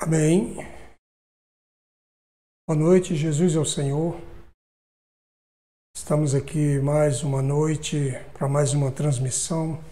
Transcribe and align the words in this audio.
Amém. 0.00 0.54
Boa 2.68 2.78
noite, 2.78 3.16
Jesus 3.16 3.56
é 3.56 3.58
o 3.58 3.64
Senhor. 3.64 4.14
Estamos 5.92 6.36
aqui 6.36 6.78
mais 6.78 7.24
uma 7.24 7.42
noite 7.42 8.12
para 8.32 8.48
mais 8.48 8.72
uma 8.72 8.92
transmissão 8.92 9.82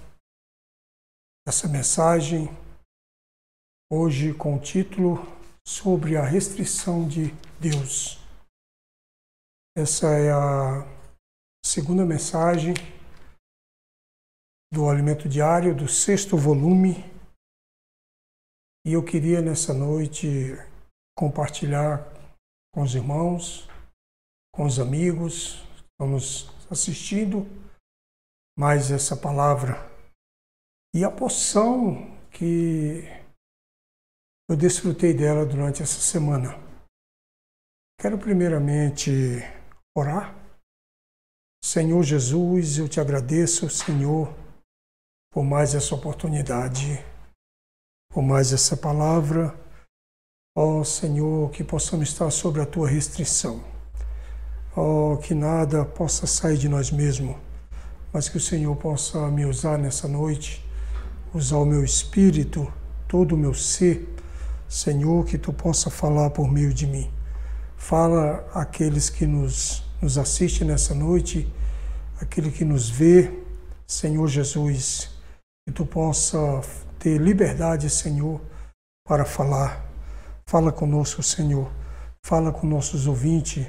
dessa 1.45 1.67
mensagem. 1.67 2.47
Hoje 3.91 4.33
com 4.33 4.55
o 4.55 4.61
título 4.61 5.17
sobre 5.67 6.17
a 6.17 6.23
restrição 6.23 7.09
de 7.09 7.35
Deus. 7.61 8.21
Essa 9.77 10.07
é 10.15 10.31
a 10.31 10.87
segunda 11.65 12.07
mensagem 12.07 12.75
do 14.73 14.89
Alimento 14.89 15.29
Diário 15.29 15.75
do 15.75 15.89
sexto 15.89 16.37
volume 16.37 17.16
e 18.87 18.93
eu 18.93 19.05
queria 19.05 19.43
nessa 19.43 19.75
noite 19.75 20.55
compartilhar 21.19 22.07
com 22.73 22.83
os 22.83 22.95
irmãos, 22.95 23.69
com 24.55 24.65
os 24.65 24.79
amigos 24.79 25.67
nos 25.99 26.49
assistindo, 26.71 27.45
mais 28.57 28.93
essa 28.93 29.17
palavra 29.17 29.75
e 30.95 31.05
a 31.05 31.11
poção 31.11 32.17
que 32.31 33.03
eu 34.49 34.57
desfrutei 34.57 35.13
dela 35.13 35.45
durante 35.45 35.83
essa 35.83 36.01
semana. 36.01 36.51
Quero 38.01 38.17
primeiramente 38.19 39.11
orar. 39.97 40.33
Senhor 41.65 42.05
Jesus, 42.05 42.79
eu 42.79 42.89
te 42.89 43.01
agradeço, 43.01 43.69
Senhor, 43.69 44.33
por 45.33 45.43
mais 45.43 45.75
essa 45.75 45.93
oportunidade 45.93 47.16
por 48.17 48.23
mais 48.23 48.51
essa 48.51 48.75
palavra. 48.75 49.55
Ó 50.57 50.79
oh, 50.79 50.85
Senhor, 50.87 51.51
que 51.51 51.63
possamos 51.63 52.09
estar 52.09 52.31
sobre 52.31 52.63
a 52.63 52.65
tua 52.65 52.89
restrição. 52.89 53.63
Ó 54.75 55.13
oh, 55.13 55.17
que 55.19 55.35
nada 55.35 55.85
possa 55.85 56.27
sair 56.27 56.57
de 56.57 56.67
nós 56.67 56.91
mesmos, 56.91 57.37
mas 58.11 58.27
que 58.31 58.39
o 58.39 58.41
Senhor 58.41 58.75
possa 58.77 59.31
me 59.31 59.45
usar 59.45 59.77
nessa 59.77 60.09
noite, 60.09 60.67
usar 61.35 61.59
o 61.59 61.67
meu 61.67 61.85
espírito, 61.85 62.73
todo 63.07 63.35
o 63.35 63.37
meu 63.37 63.53
ser. 63.53 64.09
Senhor, 64.67 65.27
que 65.27 65.37
tu 65.37 65.53
possa 65.53 65.91
falar 65.91 66.31
por 66.31 66.51
meio 66.51 66.73
de 66.73 66.87
mim. 66.87 67.11
Fala 67.77 68.49
àqueles 68.55 69.11
que 69.11 69.27
nos, 69.27 69.85
nos 70.01 70.17
assistem 70.17 70.67
nessa 70.67 70.95
noite, 70.95 71.47
aquele 72.19 72.51
que 72.51 72.65
nos 72.65 72.89
vê, 72.89 73.31
Senhor 73.87 74.27
Jesus, 74.27 75.11
que 75.67 75.75
tu 75.75 75.85
possa 75.85 76.63
ter 77.07 77.19
liberdade, 77.19 77.89
Senhor, 77.89 78.41
para 79.07 79.25
falar. 79.25 79.81
Fala 80.45 80.73
conosco, 80.73 81.23
Senhor. 81.23 81.71
Fala 82.21 82.51
com 82.51 82.67
nossos 82.67 83.07
ouvintes. 83.07 83.65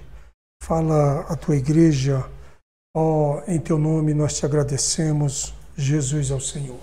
Fala 0.63 1.19
a 1.29 1.35
tua 1.35 1.55
igreja. 1.55 2.27
Ó, 2.95 3.35
oh, 3.35 3.51
em 3.51 3.59
teu 3.59 3.77
nome 3.77 4.15
nós 4.15 4.35
te 4.35 4.43
agradecemos. 4.43 5.53
Jesus 5.75 6.31
ao 6.31 6.39
Senhor. 6.39 6.79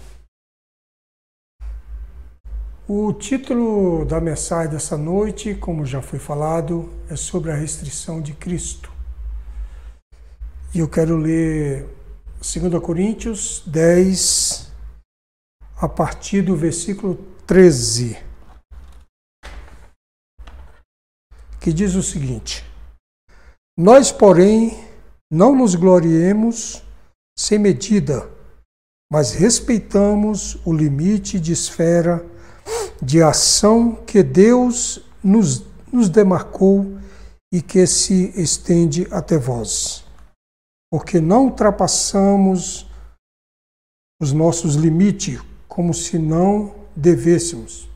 O 2.86 3.12
título 3.12 4.05
da 4.05 4.20
mensagem 4.20 4.70
dessa 4.70 4.96
noite, 4.96 5.56
como 5.56 5.84
já 5.84 6.00
foi 6.00 6.20
falado, 6.20 6.89
é 7.11 7.16
sobre 7.16 7.50
a 7.50 7.56
restrição 7.56 8.22
de 8.22 8.33
Cristo. 8.33 8.92
E 10.72 10.78
eu 10.78 10.89
quero 10.89 11.16
ler 11.16 11.84
2 12.41 12.80
Coríntios 12.80 13.64
10, 13.66 14.64
a 15.77 15.89
partir 15.89 16.42
do 16.42 16.56
versículo 16.56 17.17
13, 17.47 18.17
que 21.61 21.72
diz 21.72 21.94
o 21.94 22.03
seguinte: 22.03 22.64
Nós, 23.77 24.12
porém, 24.12 24.78
não 25.30 25.55
nos 25.55 25.75
gloriemos 25.75 26.83
sem 27.36 27.58
medida, 27.58 28.29
mas 29.12 29.33
respeitamos 29.33 30.57
o 30.64 30.73
limite 30.73 31.40
de 31.40 31.52
esfera 31.52 32.24
de 33.02 33.23
ação 33.23 33.95
que 33.95 34.23
Deus 34.23 35.01
nos, 35.23 35.64
nos 35.92 36.08
demarcou 36.08 36.98
e 37.52 37.61
que 37.61 37.86
se 37.86 38.33
estende 38.41 39.06
até 39.11 39.36
vós. 39.36 40.05
Porque 40.91 41.20
não 41.20 41.46
ultrapassamos 41.46 42.86
os 44.20 44.33
nossos 44.33 44.74
limites 44.74 45.41
como 45.74 45.92
se 45.92 46.20
não 46.20 46.73
devêssemos 46.95 47.89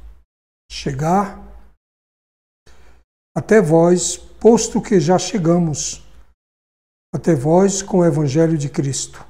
chegar 0.69 1.41
até 3.37 3.63
vós, 3.63 4.17
posto 4.17 4.83
que 4.83 4.99
já 4.99 5.17
chegamos 5.17 6.05
até 7.15 7.37
vós 7.37 7.81
com 7.81 7.99
o 7.99 8.05
Evangelho 8.05 8.59
de 8.59 8.69
Cristo, 8.69 9.25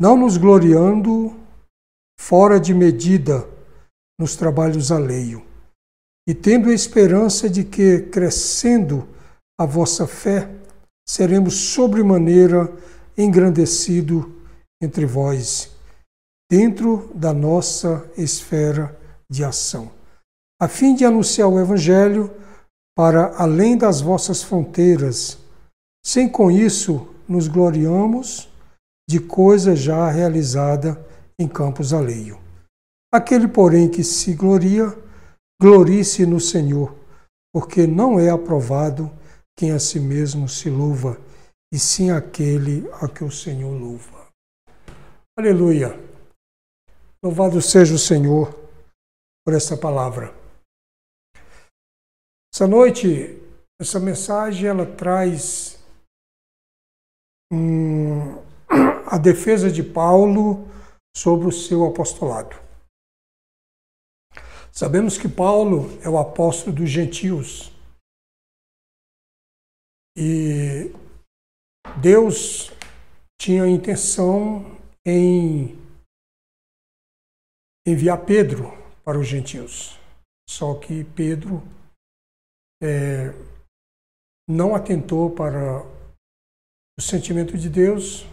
não 0.00 0.16
nos 0.16 0.38
gloriando 0.38 1.38
fora 2.18 2.58
de 2.58 2.72
medida 2.72 3.46
nos 4.18 4.34
trabalhos 4.34 4.90
alheio, 4.90 5.44
e 6.26 6.34
tendo 6.34 6.70
a 6.70 6.74
esperança 6.74 7.50
de 7.50 7.64
que, 7.64 8.00
crescendo 8.00 9.06
a 9.60 9.66
vossa 9.66 10.06
fé, 10.06 10.50
seremos 11.06 11.54
sobremaneira 11.54 12.74
engrandecido 13.18 14.42
entre 14.80 15.04
vós 15.04 15.71
dentro 16.52 17.10
da 17.14 17.32
nossa 17.32 18.06
esfera 18.14 18.94
de 19.26 19.42
ação, 19.42 19.90
a 20.60 20.68
fim 20.68 20.94
de 20.94 21.02
anunciar 21.02 21.48
o 21.48 21.58
Evangelho 21.58 22.30
para 22.94 23.34
além 23.38 23.74
das 23.74 24.02
vossas 24.02 24.42
fronteiras, 24.42 25.38
sem 26.04 26.28
com 26.28 26.50
isso 26.50 27.08
nos 27.26 27.48
gloriamos 27.48 28.50
de 29.08 29.18
coisa 29.18 29.74
já 29.74 30.10
realizada 30.10 31.02
em 31.38 31.48
campos 31.48 31.94
alheio. 31.94 32.38
Aquele, 33.10 33.48
porém, 33.48 33.88
que 33.88 34.04
se 34.04 34.34
gloria, 34.34 34.94
glorie-se 35.58 36.26
no 36.26 36.38
Senhor, 36.38 36.94
porque 37.50 37.86
não 37.86 38.20
é 38.20 38.28
aprovado 38.28 39.10
quem 39.56 39.70
a 39.70 39.78
si 39.78 39.98
mesmo 39.98 40.46
se 40.50 40.68
louva, 40.68 41.18
e 41.72 41.78
sim 41.78 42.10
aquele 42.10 42.86
a 43.00 43.08
que 43.08 43.24
o 43.24 43.30
Senhor 43.30 43.72
louva. 43.72 44.26
Aleluia! 45.38 46.11
Louvado 47.24 47.62
seja 47.62 47.94
o 47.94 47.98
Senhor 47.98 48.52
por 49.44 49.54
essa 49.54 49.76
palavra. 49.76 50.34
Essa 52.52 52.66
noite, 52.66 53.40
essa 53.80 54.00
mensagem, 54.00 54.68
ela 54.68 54.84
traz 54.96 55.78
a 59.06 59.18
defesa 59.18 59.70
de 59.70 59.84
Paulo 59.84 60.66
sobre 61.16 61.46
o 61.46 61.52
seu 61.52 61.86
apostolado. 61.86 62.56
Sabemos 64.72 65.16
que 65.16 65.28
Paulo 65.28 65.96
é 66.02 66.08
o 66.08 66.18
apóstolo 66.18 66.74
dos 66.74 66.90
gentios. 66.90 67.70
E 70.18 70.92
Deus 72.00 72.72
tinha 73.40 73.62
a 73.62 73.68
intenção 73.68 74.76
em 75.06 75.81
enviar 77.86 78.24
Pedro 78.24 78.70
para 79.04 79.18
os 79.18 79.26
gentios. 79.26 79.98
Só 80.48 80.78
que 80.78 81.04
Pedro 81.04 81.62
é, 82.82 83.30
não 84.48 84.74
atentou 84.74 85.34
para 85.34 85.82
o 86.98 87.02
sentimento 87.02 87.56
de 87.56 87.68
Deus, 87.68 88.24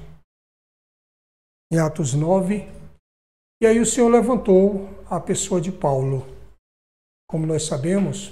em 1.72 1.80
Atos 1.80 2.14
9, 2.14 2.68
e 3.62 3.68
aí 3.68 3.80
o 3.80 3.86
Senhor 3.86 4.10
levantou 4.10 4.88
a 5.10 5.20
pessoa 5.20 5.62
de 5.62 5.72
Paulo. 5.72 6.26
Como 7.30 7.46
nós 7.46 7.64
sabemos, 7.64 8.30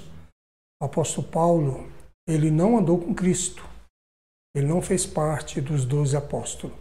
o 0.80 0.84
apóstolo 0.84 1.28
Paulo, 1.28 1.90
ele 2.26 2.50
não 2.50 2.78
andou 2.78 3.00
com 3.00 3.14
Cristo, 3.14 3.62
ele 4.54 4.66
não 4.66 4.82
fez 4.82 5.06
parte 5.06 5.60
dos 5.60 5.84
doze 5.84 6.16
apóstolos, 6.16 6.76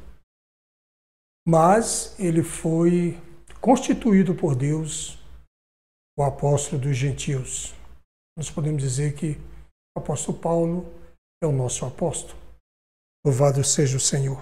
mas 1.48 2.19
ele 2.19 2.44
foi 2.44 3.18
constituído 3.62 4.36
por 4.36 4.56
Deus 4.56 5.18
o 6.18 6.24
apóstolo 6.24 6.81
dos 6.81 6.98
gentios. 6.98 7.74
Nós 8.38 8.50
podemos 8.50 8.81
dizer 8.81 9.15
que 9.15 9.38
o 9.95 10.00
apóstolo 10.00 10.38
Paulo 10.38 10.86
é 11.42 11.45
o 11.45 11.51
nosso 11.51 11.86
apóstolo. 11.86 12.39
Louvado 13.25 13.63
seja 13.63 13.98
o 13.98 14.00
Senhor. 14.00 14.38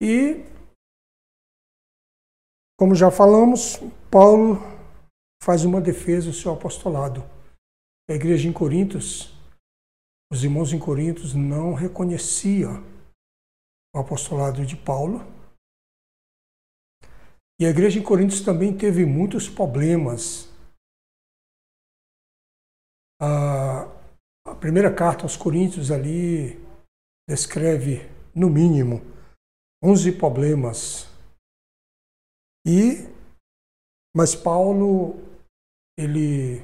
E, 0.00 0.44
como 2.78 2.94
já 2.94 3.10
falamos, 3.10 3.76
Paulo 4.10 4.58
faz 5.42 5.64
uma 5.64 5.80
defesa 5.80 6.30
do 6.30 6.36
seu 6.36 6.52
apostolado. 6.52 7.22
A 8.08 8.14
igreja 8.14 8.48
em 8.48 8.52
Corintos, 8.52 9.34
os 10.30 10.44
irmãos 10.44 10.72
em 10.72 10.78
Corintos 10.78 11.34
não 11.34 11.74
reconheciam 11.74 12.84
o 13.94 13.98
apostolado 13.98 14.64
de 14.64 14.76
Paulo 14.76 15.37
e 17.60 17.66
a 17.66 17.70
igreja 17.70 17.98
em 17.98 18.02
Coríntios 18.02 18.40
também 18.40 18.76
teve 18.76 19.04
muitos 19.04 19.48
problemas 19.48 20.48
A, 23.20 23.82
a 24.46 24.54
primeira 24.54 24.94
carta 24.94 25.24
aos 25.24 25.36
Coríntios 25.36 25.90
ali 25.90 26.54
descreve, 27.28 28.08
no 28.32 28.48
mínimo, 28.48 29.00
11 29.82 30.12
problemas. 30.12 31.08
E 32.64 33.08
mas 34.16 34.34
Paulo 34.34 35.16
ele 35.98 36.62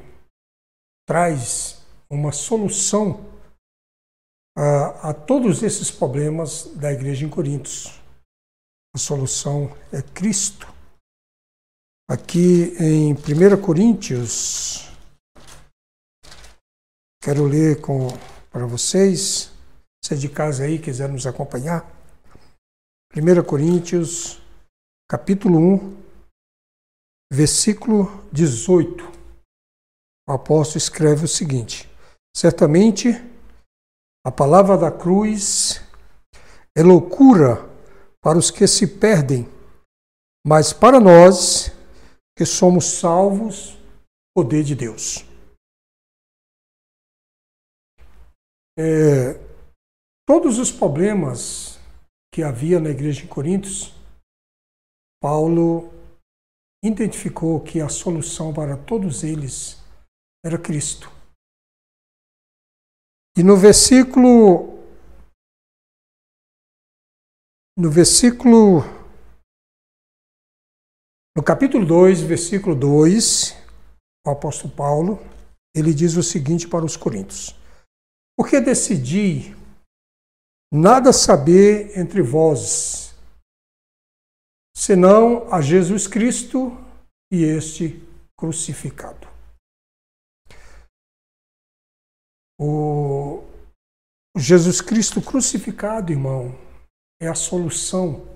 traz 1.06 1.84
uma 2.10 2.32
solução 2.32 3.20
a, 4.56 5.10
a 5.10 5.14
todos 5.14 5.62
esses 5.62 5.90
problemas 5.90 6.66
da 6.76 6.92
igreja 6.92 7.26
em 7.26 7.30
Coríntios. 7.30 8.00
A 8.94 8.98
solução 8.98 9.66
é 9.92 10.00
Cristo. 10.00 10.73
Aqui 12.06 12.76
em 12.78 13.14
1 13.14 13.62
Coríntios, 13.62 14.92
quero 17.22 17.46
ler 17.46 17.80
com, 17.80 18.08
para 18.50 18.66
vocês, 18.66 19.50
se 20.04 20.12
é 20.12 20.16
de 20.16 20.28
casa 20.28 20.64
aí 20.64 20.78
quiser 20.78 21.08
nos 21.08 21.26
acompanhar. 21.26 21.90
1 23.16 23.42
Coríntios, 23.44 24.38
capítulo 25.10 25.58
1, 25.58 25.96
versículo 27.32 28.22
18. 28.30 29.02
O 30.28 30.32
apóstolo 30.32 30.76
escreve 30.76 31.24
o 31.24 31.28
seguinte: 31.28 31.90
Certamente 32.36 33.12
a 34.26 34.30
palavra 34.30 34.76
da 34.76 34.92
cruz 34.92 35.80
é 36.76 36.82
loucura 36.82 37.66
para 38.20 38.36
os 38.36 38.50
que 38.50 38.66
se 38.66 38.86
perdem, 38.86 39.48
mas 40.46 40.70
para 40.70 41.00
nós 41.00 41.73
que 42.36 42.44
somos 42.44 42.98
salvos, 42.98 43.78
poder 44.34 44.64
de 44.64 44.74
Deus. 44.74 45.24
É, 48.76 49.34
todos 50.26 50.58
os 50.58 50.72
problemas 50.72 51.78
que 52.32 52.42
havia 52.42 52.80
na 52.80 52.90
igreja 52.90 53.22
de 53.22 53.28
Coríntios, 53.28 53.94
Paulo 55.22 55.92
identificou 56.84 57.62
que 57.62 57.80
a 57.80 57.88
solução 57.88 58.52
para 58.52 58.76
todos 58.76 59.22
eles 59.22 59.80
era 60.44 60.60
Cristo. 60.60 61.08
E 63.36 63.42
no 63.42 63.56
versículo 63.56 64.74
no 67.76 67.90
versículo 67.90 68.82
no 71.36 71.42
capítulo 71.42 71.84
2, 71.84 72.20
versículo 72.22 72.76
2, 72.76 73.56
o 74.24 74.30
apóstolo 74.30 74.72
Paulo, 74.74 75.18
ele 75.74 75.92
diz 75.92 76.16
o 76.16 76.22
seguinte 76.22 76.68
para 76.68 76.84
os 76.84 76.96
coríntios: 76.96 77.54
Porque 78.38 78.60
decidi 78.60 79.54
nada 80.72 81.12
saber 81.12 81.98
entre 81.98 82.22
vós, 82.22 83.14
senão 84.76 85.52
a 85.52 85.60
Jesus 85.60 86.06
Cristo 86.06 86.70
e 87.32 87.42
este 87.42 88.00
crucificado. 88.38 89.28
O 92.60 93.42
Jesus 94.36 94.80
Cristo 94.80 95.20
crucificado, 95.20 96.12
irmão, 96.12 96.56
é 97.20 97.26
a 97.26 97.34
solução 97.34 98.28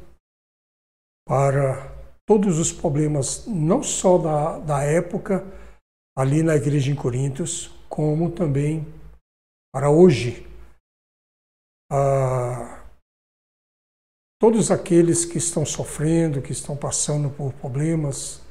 para 1.24 1.97
todos 2.28 2.58
os 2.58 2.70
problemas, 2.70 3.46
não 3.46 3.82
só 3.82 4.18
da, 4.18 4.58
da 4.58 4.82
época 4.82 5.42
ali 6.14 6.42
na 6.42 6.54
igreja 6.54 6.92
em 6.92 6.94
Coríntios, 6.94 7.68
como 7.88 8.30
também 8.30 8.86
para 9.72 9.90
hoje. 9.90 10.46
Ah, 11.90 12.86
todos 14.38 14.70
aqueles 14.70 15.24
que 15.24 15.38
estão 15.38 15.64
sofrendo, 15.64 16.42
que 16.42 16.52
estão 16.52 16.76
passando 16.76 17.30
por 17.30 17.54
problemas, 17.54 18.42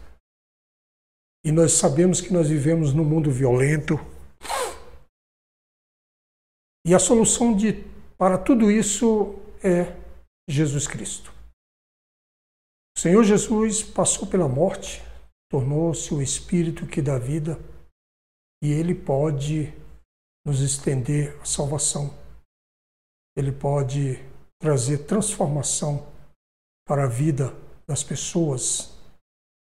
e 1.45 1.51
nós 1.51 1.73
sabemos 1.73 2.19
que 2.19 2.33
nós 2.33 2.49
vivemos 2.49 2.95
num 2.95 3.05
mundo 3.05 3.29
violento, 3.29 3.99
e 6.83 6.95
a 6.95 6.99
solução 6.99 7.55
de, 7.55 7.85
para 8.17 8.39
tudo 8.39 8.71
isso 8.71 9.35
é 9.63 9.95
Jesus 10.49 10.87
Cristo. 10.87 11.36
O 12.97 12.99
Senhor 12.99 13.23
Jesus 13.23 13.83
passou 13.83 14.27
pela 14.27 14.49
morte, 14.49 15.03
tornou-se 15.51 16.11
o 16.11 16.19
Espírito 16.19 16.87
que 16.87 16.99
dá 16.99 17.19
vida 17.19 17.59
e 18.59 18.71
ele 18.71 18.95
pode 18.95 19.71
nos 20.43 20.61
estender 20.61 21.39
a 21.39 21.45
salvação. 21.45 22.09
Ele 23.37 23.51
pode 23.51 24.15
trazer 24.59 25.05
transformação 25.05 26.11
para 26.87 27.03
a 27.03 27.07
vida 27.07 27.53
das 27.87 28.03
pessoas. 28.03 28.97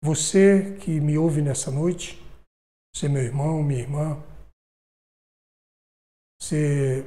Você 0.01 0.77
que 0.77 1.01
me 1.01 1.19
ouve 1.19 1.43
nessa 1.43 1.73
noite, 1.73 2.23
você, 2.95 3.09
meu 3.09 3.25
irmão, 3.25 3.65
minha 3.65 3.81
irmã, 3.81 4.23
você 6.41 7.01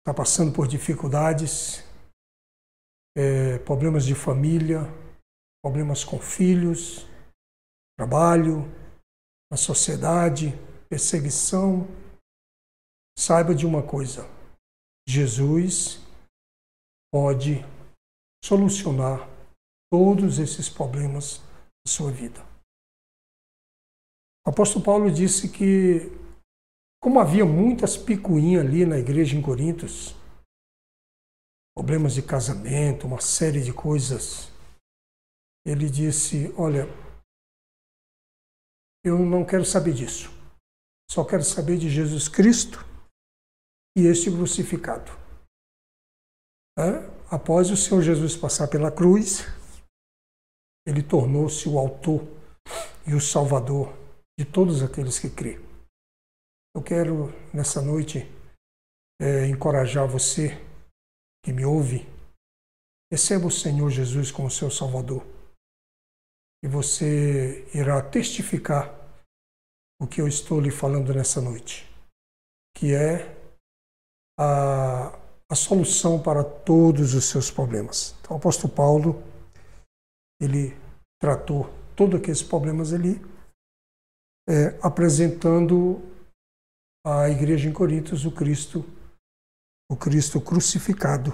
está 0.00 0.12
passando 0.12 0.52
por 0.52 0.66
dificuldades, 0.66 1.84
é, 3.16 3.58
problemas 3.60 4.04
de 4.04 4.16
família, 4.16 4.80
problemas 5.68 6.02
com 6.02 6.18
filhos, 6.18 7.06
trabalho, 7.98 8.64
na 9.50 9.56
sociedade, 9.58 10.54
perseguição. 10.88 11.86
Saiba 13.18 13.54
de 13.54 13.66
uma 13.66 13.82
coisa: 13.82 14.26
Jesus 15.06 16.00
pode 17.12 17.62
solucionar 18.42 19.28
todos 19.92 20.38
esses 20.38 20.70
problemas 20.70 21.38
da 21.84 21.92
sua 21.92 22.10
vida. 22.10 22.40
O 24.46 24.50
apóstolo 24.50 24.82
Paulo 24.82 25.10
disse 25.10 25.50
que 25.50 26.10
como 26.98 27.20
havia 27.20 27.44
muitas 27.44 27.94
picuinhas 27.94 28.64
ali 28.64 28.86
na 28.86 28.98
igreja 28.98 29.36
em 29.36 29.42
Corintos, 29.42 30.16
problemas 31.76 32.14
de 32.14 32.22
casamento, 32.22 33.06
uma 33.06 33.20
série 33.20 33.62
de 33.62 33.72
coisas, 33.72 34.50
ele 35.68 35.90
disse: 35.90 36.52
Olha, 36.56 36.86
eu 39.04 39.18
não 39.18 39.44
quero 39.44 39.64
saber 39.64 39.92
disso, 39.92 40.30
só 41.10 41.24
quero 41.24 41.44
saber 41.44 41.78
de 41.78 41.90
Jesus 41.90 42.28
Cristo 42.28 42.78
e 43.96 44.06
este 44.06 44.30
crucificado. 44.30 45.10
Após 47.30 47.70
o 47.70 47.76
Senhor 47.76 48.00
Jesus 48.02 48.36
passar 48.36 48.68
pela 48.68 48.90
cruz, 48.90 49.40
ele 50.86 51.02
tornou-se 51.02 51.68
o 51.68 51.78
autor 51.78 52.22
e 53.06 53.14
o 53.14 53.20
salvador 53.20 53.92
de 54.38 54.46
todos 54.46 54.82
aqueles 54.82 55.18
que 55.18 55.28
crêem. 55.28 55.58
Eu 56.74 56.82
quero, 56.82 57.28
nessa 57.52 57.82
noite, 57.82 58.18
é, 59.20 59.46
encorajar 59.46 60.06
você 60.06 60.50
que 61.44 61.52
me 61.52 61.64
ouve. 61.64 62.06
Receba 63.12 63.46
o 63.46 63.50
Senhor 63.50 63.90
Jesus 63.90 64.30
como 64.30 64.50
seu 64.50 64.70
Salvador. 64.70 65.26
E 66.62 66.68
você 66.68 67.66
irá 67.74 68.02
testificar 68.02 68.92
o 70.00 70.06
que 70.06 70.20
eu 70.20 70.28
estou 70.28 70.60
lhe 70.60 70.70
falando 70.70 71.12
nessa 71.12 71.40
noite, 71.40 71.88
que 72.76 72.94
é 72.94 73.36
a, 74.38 75.08
a 75.50 75.54
solução 75.54 76.22
para 76.22 76.44
todos 76.44 77.14
os 77.14 77.24
seus 77.24 77.50
problemas. 77.50 78.14
Então, 78.20 78.36
o 78.36 78.38
apóstolo 78.38 78.72
Paulo, 78.72 79.22
ele 80.40 80.76
tratou 81.20 81.68
todos 81.96 82.20
aqueles 82.20 82.42
problemas 82.42 82.92
ali, 82.92 83.20
é, 84.48 84.78
apresentando 84.82 86.00
a 87.04 87.28
igreja 87.28 87.68
em 87.68 87.72
Corintos 87.72 88.24
o 88.24 88.32
Cristo, 88.34 88.84
o 89.90 89.96
Cristo 89.96 90.40
crucificado. 90.40 91.32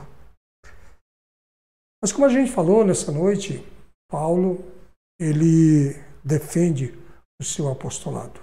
Mas 2.02 2.12
como 2.12 2.26
a 2.26 2.28
gente 2.28 2.52
falou 2.52 2.84
nessa 2.84 3.10
noite, 3.12 3.60
Paulo 4.10 4.73
ele 5.18 5.94
defende 6.24 6.92
o 7.40 7.44
seu 7.44 7.70
apostolado. 7.70 8.40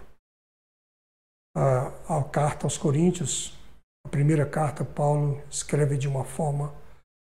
A, 1.56 2.20
a 2.20 2.24
carta 2.24 2.66
aos 2.66 2.78
Coríntios, 2.78 3.58
a 4.06 4.10
primeira 4.10 4.50
carta, 4.50 4.86
Paulo 4.86 5.42
escreve 5.50 5.98
de 5.98 6.08
uma 6.08 6.24
forma, 6.24 6.74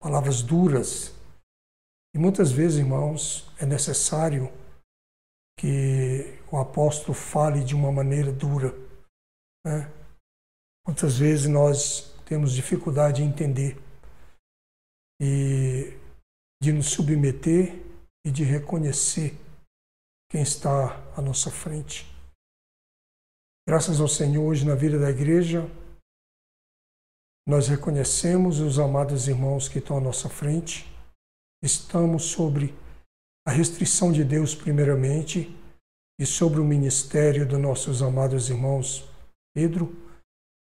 palavras 0.02 0.42
duras. 0.42 1.14
E 2.14 2.20
muitas 2.20 2.52
vezes, 2.52 2.80
irmãos, 2.80 3.50
é 3.60 3.66
necessário 3.66 4.52
que 5.58 6.40
o 6.52 6.58
apóstolo 6.58 7.14
fale 7.14 7.64
de 7.64 7.76
uma 7.76 7.92
maneira 7.92 8.32
dura 8.32 8.90
né? 9.66 9.92
Muitas 10.88 11.18
vezes 11.18 11.48
nós 11.48 12.16
temos 12.26 12.54
dificuldade 12.54 13.22
em 13.22 13.28
entender 13.28 13.78
e 15.22 15.98
de 16.62 16.72
nos 16.72 16.90
submeter 16.90 17.76
e 18.26 18.32
de 18.32 18.44
reconhecer 18.44 19.38
quem 20.30 20.42
está 20.42 20.96
à 21.18 21.22
nossa 21.22 21.50
frente. 21.50 22.06
Graças 23.68 24.00
ao 24.00 24.08
Senhor, 24.08 24.44
hoje 24.44 24.66
na 24.66 24.76
vida 24.76 25.00
da 25.00 25.10
igreja, 25.10 25.62
nós 27.48 27.68
reconhecemos 27.68 28.60
os 28.60 28.78
amados 28.78 29.28
irmãos 29.28 29.68
que 29.68 29.80
estão 29.80 29.98
à 29.98 30.02
nossa 30.02 30.30
frente, 30.30 30.86
estamos 31.64 32.24
sobre 32.24 32.74
a 33.48 33.52
restrição 33.52 34.12
de 34.12 34.24
Deus, 34.24 34.54
primeiramente, 34.54 35.56
e 36.20 36.26
sobre 36.26 36.60
o 36.60 36.66
ministério 36.66 37.48
dos 37.48 37.60
nossos 37.60 38.04
amados 38.04 38.50
irmãos 38.50 39.10
Pedro, 39.56 39.96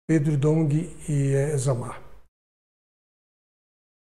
Pedro 0.08 0.36
Dong 0.36 0.74
e 1.08 1.32
Ezamar. 1.52 2.02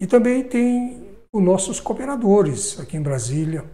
E 0.00 0.06
também 0.06 0.46
tem 0.46 1.07
os 1.32 1.42
nossos 1.42 1.80
cooperadores 1.80 2.78
aqui 2.80 2.96
em 2.96 3.02
Brasília, 3.02 3.64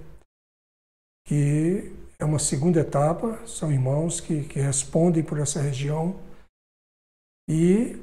que 1.27 1.93
é 2.19 2.25
uma 2.25 2.39
segunda 2.39 2.81
etapa, 2.81 3.47
são 3.47 3.73
irmãos 3.73 4.21
que, 4.21 4.45
que 4.45 4.59
respondem 4.59 5.23
por 5.23 5.39
essa 5.39 5.61
região. 5.61 6.21
E 7.49 7.97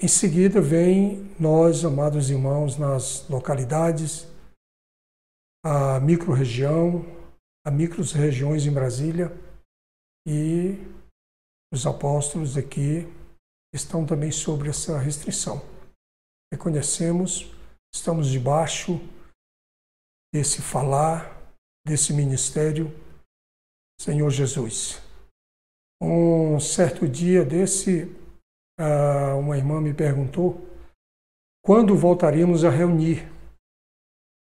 em 0.00 0.08
seguida 0.08 0.60
vem 0.60 1.34
nós, 1.38 1.84
amados 1.84 2.30
irmãos, 2.30 2.76
nas 2.76 3.28
localidades, 3.28 4.26
a 5.64 5.98
micro-região, 6.00 7.04
a 7.66 7.70
micro-regiões 7.70 8.66
em 8.66 8.72
Brasília 8.72 9.32
e 10.26 10.76
os 11.72 11.86
apóstolos 11.86 12.56
aqui 12.56 13.06
estão 13.74 14.04
também 14.04 14.30
sobre 14.30 14.68
essa 14.68 14.98
restrição. 14.98 15.62
Reconhecemos, 16.52 17.53
estamos 17.94 18.28
debaixo 18.28 18.98
desse 20.34 20.60
falar, 20.60 21.40
desse 21.86 22.12
ministério, 22.12 22.90
Senhor 24.00 24.28
Jesus. 24.30 25.00
Um 26.02 26.58
certo 26.58 27.08
dia 27.08 27.44
desse, 27.44 28.12
uma 29.38 29.56
irmã 29.56 29.80
me 29.80 29.94
perguntou 29.94 30.60
quando 31.64 31.96
voltaríamos 31.96 32.64
a 32.64 32.70
reunir, 32.70 33.30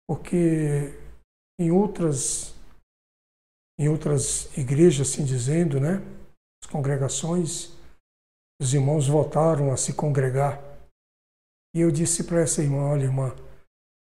porque 0.08 0.98
em 1.60 1.70
outras 1.70 2.54
em 3.78 3.88
outras 3.88 4.56
igrejas, 4.56 5.08
assim 5.08 5.24
dizendo, 5.24 5.80
né, 5.80 6.00
as 6.62 6.70
congregações, 6.70 7.72
os 8.62 8.72
irmãos 8.72 9.08
voltaram 9.08 9.72
a 9.72 9.76
se 9.76 9.92
congregar. 9.92 10.73
E 11.74 11.80
eu 11.80 11.90
disse 11.90 12.24
para 12.24 12.40
essa 12.40 12.62
irmã, 12.62 12.90
olha, 12.90 13.04
irmã, 13.04 13.34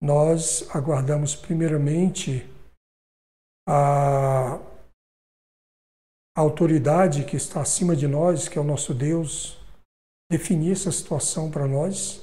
nós 0.03 0.67
aguardamos 0.75 1.35
primeiramente 1.35 2.43
a 3.67 4.59
autoridade 6.35 7.23
que 7.25 7.37
está 7.37 7.61
acima 7.61 7.95
de 7.95 8.07
nós, 8.07 8.47
que 8.47 8.57
é 8.57 8.61
o 8.61 8.65
nosso 8.65 8.93
Deus, 8.93 9.57
definir 10.29 10.73
essa 10.73 10.91
situação 10.91 11.49
para 11.49 11.67
nós 11.67 12.21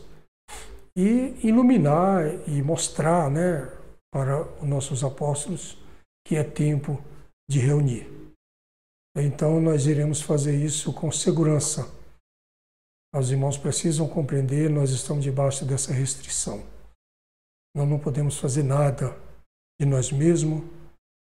e 0.96 1.34
iluminar 1.46 2.26
e 2.46 2.62
mostrar 2.62 3.30
né, 3.30 3.66
para 4.12 4.42
os 4.60 4.68
nossos 4.68 5.02
apóstolos 5.02 5.78
que 6.26 6.36
é 6.36 6.44
tempo 6.44 7.02
de 7.50 7.58
reunir. 7.58 8.06
Então 9.16 9.60
nós 9.60 9.86
iremos 9.86 10.20
fazer 10.20 10.56
isso 10.56 10.92
com 10.92 11.10
segurança. 11.10 12.01
Os 13.14 13.31
irmãos 13.31 13.59
precisam 13.59 14.09
compreender, 14.09 14.71
nós 14.71 14.90
estamos 14.90 15.23
debaixo 15.23 15.66
dessa 15.66 15.92
restrição. 15.92 16.64
Nós 17.76 17.87
não 17.87 17.99
podemos 17.99 18.38
fazer 18.38 18.62
nada 18.62 19.14
de 19.78 19.87
nós 19.87 20.11
mesmos, 20.11 20.62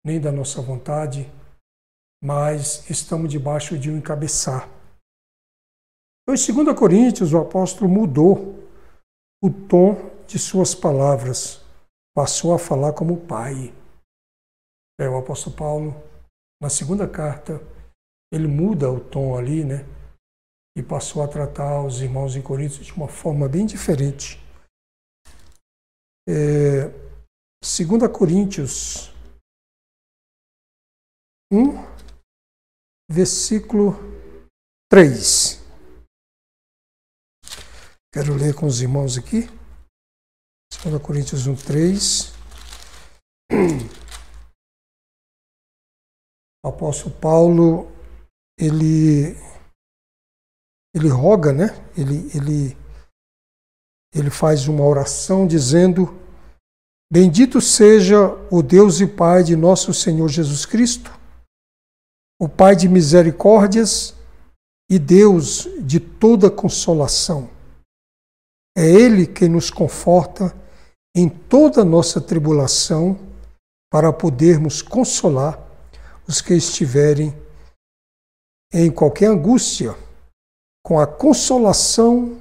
nem 0.05 0.19
da 0.19 0.31
nossa 0.31 0.61
vontade, 0.61 1.31
mas 2.21 2.89
estamos 2.89 3.31
debaixo 3.31 3.79
de 3.79 3.89
um 3.89 3.97
encabeçar. 3.97 4.69
Então, 6.23 6.35
em 6.35 6.65
2 6.65 6.77
Coríntios, 6.77 7.31
o 7.31 7.37
apóstolo 7.37 7.89
mudou 7.89 8.67
o 9.41 9.49
tom 9.49 9.95
de 10.27 10.37
suas 10.37 10.75
palavras, 10.75 11.63
passou 12.13 12.53
a 12.53 12.59
falar 12.59 12.91
como 12.91 13.25
pai. 13.25 13.73
É, 14.99 15.07
o 15.07 15.17
apóstolo 15.17 15.55
Paulo, 15.55 15.95
na 16.61 16.69
segunda 16.69 17.07
carta, 17.07 17.61
ele 18.29 18.47
muda 18.47 18.91
o 18.91 18.99
tom 18.99 19.37
ali, 19.37 19.63
né? 19.63 19.85
E 20.77 20.83
passou 20.83 21.23
a 21.23 21.27
tratar 21.27 21.83
os 21.83 22.01
irmãos 22.01 22.35
em 22.35 22.41
Coríntios 22.41 22.85
de 22.85 22.93
uma 22.93 23.07
forma 23.07 23.49
bem 23.49 23.65
diferente. 23.65 24.39
É, 26.29 26.89
2 27.63 28.11
Coríntios 28.15 29.09
1, 31.51 31.73
versículo 33.09 33.93
3. 34.91 35.65
Quero 38.13 38.35
ler 38.35 38.53
com 38.53 38.67
os 38.67 38.79
irmãos 38.79 39.17
aqui. 39.17 39.47
2 40.83 41.01
Coríntios 41.01 41.47
1, 41.47 41.55
3. 41.55 42.33
O 46.63 46.69
apóstolo 46.69 47.15
Paulo, 47.19 47.91
ele, 48.59 49.33
ele 50.97 51.09
roga, 51.09 51.53
né? 51.53 51.75
Ele, 51.97 52.29
ele, 52.35 52.77
ele 54.13 54.29
faz 54.29 54.67
uma 54.67 54.83
oração 54.83 55.47
dizendo: 55.47 56.17
Bendito 57.11 57.61
seja 57.61 58.29
o 58.51 58.61
Deus 58.61 58.99
e 58.99 59.07
Pai 59.07 59.43
de 59.43 59.55
nosso 59.55 59.93
Senhor 59.93 60.27
Jesus 60.27 60.65
Cristo 60.65 61.17
o 62.39 62.47
Pai 62.47 62.75
de 62.75 62.87
misericórdias 62.87 64.13
e 64.89 64.99
Deus 64.99 65.67
de 65.79 65.99
toda 65.99 66.51
consolação. 66.51 67.49
É 68.77 68.85
Ele 68.85 69.25
que 69.25 69.47
nos 69.47 69.71
conforta 69.71 70.55
em 71.15 71.27
toda 71.27 71.83
nossa 71.83 72.21
tribulação, 72.21 73.17
para 73.89 74.11
podermos 74.11 74.81
consolar 74.81 75.57
os 76.27 76.41
que 76.41 76.53
estiverem 76.53 77.33
em 78.71 78.91
qualquer 78.91 79.27
angústia, 79.27 79.95
com 80.87 81.01
a 81.01 81.05
consolação 81.05 82.39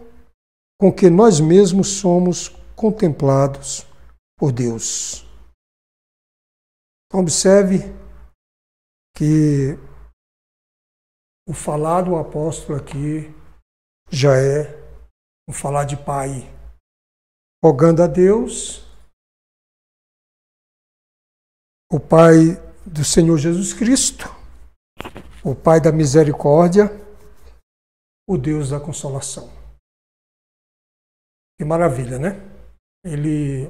com 0.80 0.92
que 0.92 1.10
nós 1.10 1.40
mesmos 1.40 1.98
somos 1.98 2.50
contemplados 2.76 3.84
por 4.38 4.52
Deus. 4.52 5.26
Então, 7.06 7.22
observe 7.22 7.78
que 9.16 9.72
o 11.48 11.52
falar 11.52 12.02
do 12.02 12.14
apóstolo 12.14 12.78
aqui 12.78 13.34
já 14.12 14.36
é 14.36 14.76
um 15.48 15.52
falar 15.52 15.84
de 15.84 15.96
pai, 15.96 16.48
rogando 17.64 18.00
a 18.00 18.06
Deus, 18.06 18.86
o 21.90 21.98
Pai 21.98 22.54
do 22.84 23.04
Senhor 23.04 23.38
Jesus 23.38 23.72
Cristo, 23.72 24.24
o 25.42 25.52
Pai 25.52 25.80
da 25.80 25.90
misericórdia, 25.90 27.05
o 28.28 28.36
Deus 28.36 28.70
da 28.70 28.80
consolação. 28.80 29.48
Que 31.58 31.64
maravilha, 31.64 32.18
né? 32.18 32.32
Ele. 33.04 33.68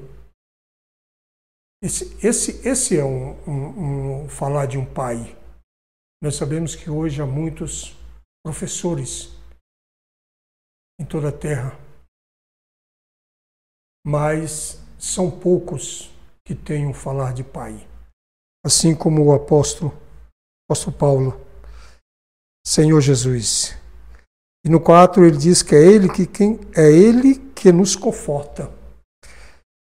Esse, 1.83 2.27
esse, 2.27 2.67
esse 2.67 2.99
é 2.99 3.05
um, 3.05 3.33
um, 3.47 4.25
um 4.25 4.29
falar 4.29 4.67
de 4.67 4.79
um 4.79 4.95
pai. 4.95 5.37
Nós 6.23 6.37
sabemos 6.37 6.75
que 6.75 6.91
hoje 6.91 7.21
há 7.21 7.27
muitos 7.27 7.95
professores 8.45 9.37
em 10.99 11.05
toda 11.05 11.29
a 11.29 11.39
terra, 11.39 11.79
mas 14.05 14.81
são 14.99 15.31
poucos 15.31 16.11
que 16.45 16.55
tenham 16.55 16.95
falar 16.95 17.35
de 17.35 17.45
Pai. 17.45 17.87
Assim 18.65 18.97
como 18.97 19.25
o 19.25 19.35
apóstolo, 19.35 19.93
apóstolo 20.65 20.97
Paulo, 20.97 21.47
Senhor 22.67 23.01
Jesus. 23.01 23.86
E 24.67 24.69
no 24.69 24.81
4 24.81 25.25
ele 25.25 25.37
diz 25.37 25.63
que 25.63 25.77
é 25.77 25.79
ele 25.79 26.13
que 26.13 26.27
quem 26.27 26.59
é 26.77 26.91
ele 26.91 27.39
que 27.53 27.71
nos 27.71 27.95
conforta 27.95 28.69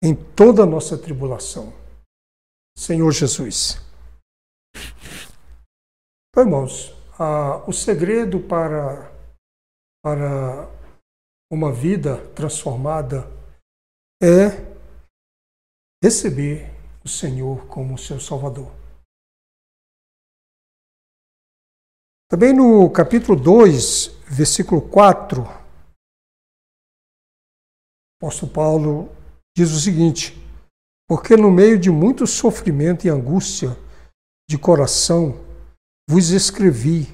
em 0.04 0.14
toda 0.14 0.62
a 0.62 0.66
nossa 0.68 0.96
tribulação. 0.96 1.74
Senhor 2.78 3.12
Jesus. 3.12 3.82
Então, 6.30 6.44
irmãos, 6.44 6.94
o 7.66 7.74
segredo 7.74 8.42
para, 8.42 9.12
para 10.04 10.70
uma 11.52 11.74
vida 11.74 12.18
transformada 12.36 13.28
é 14.22 14.50
receber 16.04 16.72
o 17.04 17.10
Senhor 17.10 17.66
como 17.66 17.98
seu 17.98 18.20
Salvador. 18.20 18.79
Também 22.30 22.54
no 22.54 22.88
capítulo 22.92 23.36
2, 23.36 24.10
versículo 24.28 24.84
4, 24.84 25.42
o 25.42 25.48
apóstolo 28.22 28.52
Paulo 28.52 29.10
diz 29.58 29.72
o 29.72 29.80
seguinte: 29.80 30.38
Porque 31.08 31.36
no 31.36 31.50
meio 31.50 31.80
de 31.80 31.90
muito 31.90 32.28
sofrimento 32.28 33.08
e 33.08 33.10
angústia 33.10 33.76
de 34.48 34.60
coração, 34.60 35.44
vos 36.08 36.30
escrevi 36.30 37.08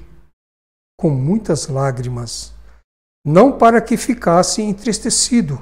com 1.00 1.08
muitas 1.08 1.66
lágrimas, 1.66 2.52
não 3.24 3.56
para 3.56 3.80
que 3.80 3.96
ficasse 3.96 4.60
entristecido, 4.60 5.58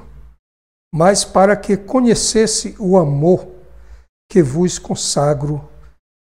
mas 0.92 1.24
para 1.24 1.56
que 1.56 1.76
conhecesse 1.76 2.74
o 2.76 2.98
amor 2.98 3.46
que 4.28 4.42
vos 4.42 4.80
consagro 4.80 5.70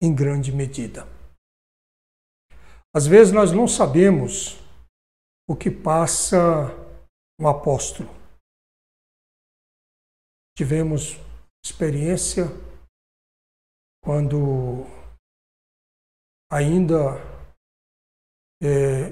em 0.02 0.12
grande 0.12 0.50
medida. 0.50 1.19
Às 2.94 3.06
vezes 3.06 3.32
nós 3.32 3.52
não 3.52 3.68
sabemos 3.68 4.58
o 5.48 5.56
que 5.56 5.70
passa 5.70 6.68
um 7.40 7.46
apóstolo. 7.46 8.08
Tivemos 10.56 11.16
experiência 11.64 12.46
quando 14.02 14.84
ainda 16.50 17.14
é, 18.62 19.10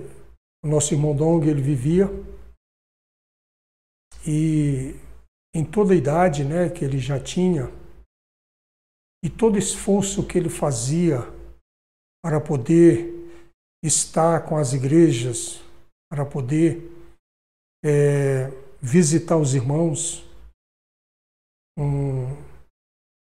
o 0.64 0.68
nosso 0.68 0.92
irmão 0.92 1.14
Dong 1.16 1.48
ele 1.48 1.62
vivia 1.62 2.06
e 4.26 4.94
em 5.54 5.64
toda 5.64 5.92
a 5.92 5.96
idade 5.96 6.44
né, 6.44 6.68
que 6.68 6.84
ele 6.84 6.98
já 6.98 7.22
tinha 7.22 7.66
e 9.24 9.30
todo 9.30 9.56
esforço 9.56 10.26
que 10.26 10.36
ele 10.36 10.50
fazia 10.50 11.18
para 12.22 12.40
poder 12.40 13.17
estar 13.82 14.46
com 14.46 14.56
as 14.56 14.72
igrejas, 14.72 15.62
para 16.10 16.24
poder 16.24 16.90
é, 17.84 18.48
visitar 18.80 19.36
os 19.36 19.54
irmãos, 19.54 20.24
um, 21.78 22.26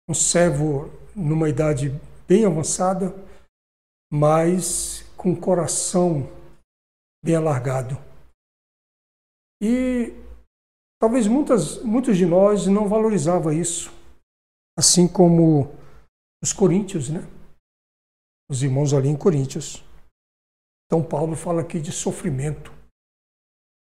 um 0.09 0.13
servo 0.13 0.89
numa 1.15 1.47
idade 1.47 1.89
bem 2.27 2.45
avançada, 2.45 3.13
mas 4.11 5.03
com 5.15 5.31
o 5.31 5.39
coração 5.39 6.29
bem 7.23 7.35
alargado. 7.35 7.95
E 9.61 10.13
talvez 10.99 11.27
muitas, 11.27 11.81
muitos 11.83 12.17
de 12.17 12.25
nós 12.25 12.65
não 12.65 12.89
valorizava 12.89 13.53
isso, 13.53 13.91
assim 14.77 15.07
como 15.07 15.71
os 16.43 16.51
coríntios, 16.51 17.09
né? 17.09 17.21
Os 18.49 18.63
irmãos 18.63 18.93
ali 18.93 19.07
em 19.07 19.15
Coríntios. 19.15 19.83
Então 20.91 21.01
Paulo 21.01 21.37
fala 21.37 21.61
aqui 21.61 21.79
de 21.79 21.89
sofrimento. 21.89 22.69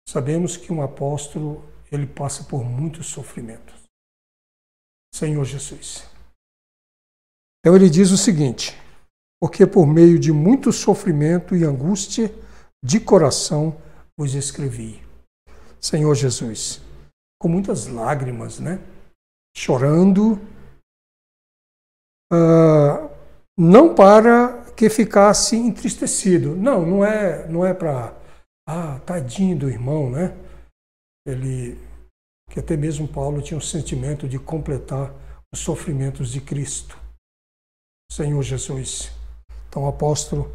Sabemos 0.06 0.58
que 0.58 0.74
um 0.74 0.82
apóstolo 0.82 1.63
ele 1.89 2.06
passa 2.06 2.44
por 2.44 2.62
muitos 2.62 3.08
sofrimentos. 3.08 3.84
Senhor 5.15 5.46
Jesus. 5.46 6.03
Então 7.60 7.74
ele 7.74 7.89
diz 7.89 8.12
o 8.12 8.18
seguinte: 8.18 8.77
porque 9.41 9.65
por 9.65 9.88
meio 9.88 10.20
de 10.20 10.34
muito 10.34 10.74
sofrimento 10.74 11.56
e 11.56 11.63
angústia 11.63 12.29
de 12.84 13.00
coração 13.00 13.82
vos 14.18 14.34
escrevi. 14.34 15.01
Senhor 15.79 16.13
Jesus, 16.15 16.82
com 17.41 17.48
muitas 17.48 17.88
lágrimas, 17.88 18.60
né? 18.60 18.77
Chorando, 19.56 20.34
uh, 22.34 23.09
não 23.60 23.94
para 23.94 24.63
que 24.74 24.89
ficasse 24.89 25.58
entristecido. 25.58 26.56
Não, 26.56 26.86
não 26.86 27.04
é, 27.04 27.46
não 27.50 27.66
é 27.66 27.74
para 27.74 28.16
ah, 28.66 28.98
tadinho 29.06 29.58
do 29.58 29.70
irmão, 29.70 30.10
né? 30.10 30.34
Ele, 31.28 31.78
que 32.50 32.62
até 32.62 32.78
mesmo 32.78 33.06
Paulo 33.06 33.42
tinha 33.42 33.58
o 33.58 33.62
sentimento 33.62 34.30
de 34.30 34.39
completar 34.39 35.13
os 35.54 35.60
sofrimentos 35.60 36.32
de 36.32 36.39
Cristo. 36.39 36.98
Senhor 38.10 38.42
Jesus. 38.42 39.12
Então, 39.68 39.86
apóstolo, 39.86 40.50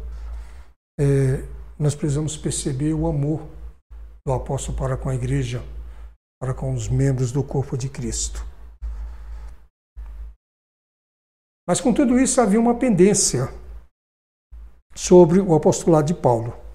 é, 0.99 1.43
nós 1.77 1.93
precisamos 1.93 2.35
perceber 2.35 2.93
o 2.93 3.05
amor 3.05 3.47
do 4.25 4.33
apóstolo 4.33 4.75
para 4.75 4.97
com 4.97 5.09
a 5.09 5.15
igreja, 5.15 5.63
para 6.41 6.55
com 6.55 6.73
os 6.73 6.89
membros 6.89 7.31
do 7.31 7.43
corpo 7.43 7.77
de 7.77 7.87
Cristo. 7.87 8.43
Mas 11.67 11.81
com 11.81 11.93
tudo 11.93 12.19
isso 12.19 12.39
havia 12.39 12.59
uma 12.59 12.77
pendência 12.77 13.47
sobre 14.95 15.39
o 15.39 15.55
apostolado 15.55 16.07
de 16.07 16.13
Paulo 16.13 16.65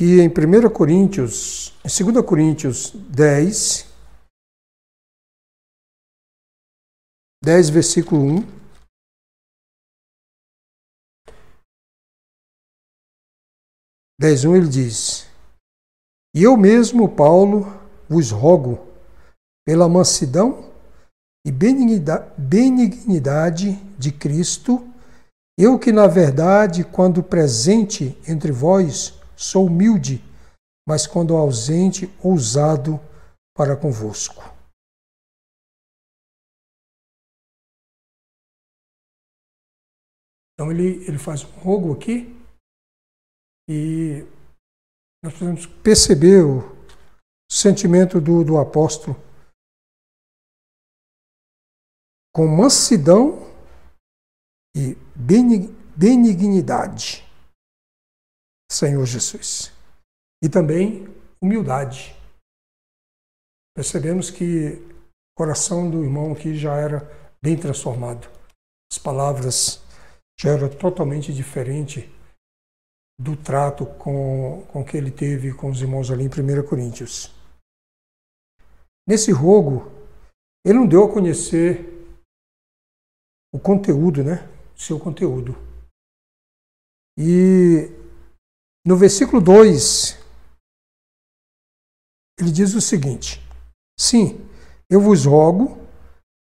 que 0.00 0.18
em 0.22 0.28
1 0.28 0.72
Coríntios, 0.72 1.72
em 1.84 2.12
2 2.12 2.24
Coríntios 2.24 2.92
10, 2.92 3.86
10, 7.44 7.68
versículo 7.68 8.22
1, 8.22 8.60
Dez 14.18 14.44
um 14.44 14.54
ele 14.54 14.68
diz: 14.68 15.26
E 16.34 16.42
eu 16.42 16.54
mesmo, 16.56 17.14
Paulo, 17.14 17.64
vos 18.08 18.30
rogo 18.30 18.78
pela 19.66 19.88
mansidão 19.88 20.69
e 21.46 21.50
benignidade 21.50 23.72
de 23.98 24.12
Cristo, 24.12 24.86
eu 25.58 25.78
que 25.78 25.92
na 25.92 26.06
verdade, 26.06 26.84
quando 26.84 27.22
presente 27.22 28.18
entre 28.26 28.52
vós, 28.52 29.20
Sou 29.40 29.68
humilde, 29.68 30.22
mas 30.86 31.06
quando 31.06 31.34
ausente, 31.34 32.06
ousado 32.22 33.00
para 33.56 33.74
convosco. 33.74 34.42
Então 40.52 40.70
ele, 40.70 41.02
ele 41.08 41.16
faz 41.16 41.42
um 41.42 41.58
rogo 41.58 41.94
aqui 41.94 42.38
e 43.66 44.26
nós 45.24 45.32
precisamos 45.32 45.64
perceber 45.64 46.44
o 46.44 46.70
sentimento 47.50 48.20
do, 48.20 48.44
do 48.44 48.58
apóstolo 48.58 49.16
com 52.32 52.46
mansidão 52.46 53.50
e 54.76 54.96
benignidade. 55.96 57.28
Senhor 58.70 59.04
Jesus. 59.04 59.72
E 60.42 60.48
também 60.48 61.06
humildade. 61.42 62.16
Percebemos 63.74 64.30
que 64.30 64.74
o 64.74 65.36
coração 65.36 65.90
do 65.90 66.04
irmão 66.04 66.32
aqui 66.32 66.54
já 66.56 66.76
era 66.76 67.00
bem 67.42 67.56
transformado. 67.58 68.30
As 68.92 68.98
palavras 68.98 69.82
já 70.38 70.50
eram 70.50 70.68
totalmente 70.68 71.32
diferentes 71.32 72.08
do 73.20 73.36
trato 73.36 73.84
com, 73.84 74.64
com 74.68 74.84
que 74.84 74.96
ele 74.96 75.10
teve 75.10 75.52
com 75.52 75.70
os 75.70 75.82
irmãos 75.82 76.10
ali 76.10 76.24
em 76.24 76.28
1 76.28 76.66
Coríntios. 76.66 77.34
Nesse 79.06 79.30
rogo, 79.30 79.92
ele 80.64 80.78
não 80.78 80.86
deu 80.86 81.04
a 81.04 81.12
conhecer 81.12 81.99
o 83.52 83.58
conteúdo, 83.58 84.22
né? 84.22 84.48
Seu 84.76 84.98
conteúdo. 84.98 85.56
E 87.18 87.90
no 88.86 88.96
versículo 88.96 89.42
2, 89.42 90.18
ele 92.38 92.50
diz 92.50 92.74
o 92.74 92.80
seguinte: 92.80 93.40
Sim, 93.98 94.40
eu 94.88 95.00
vos 95.00 95.26
rogo 95.26 95.78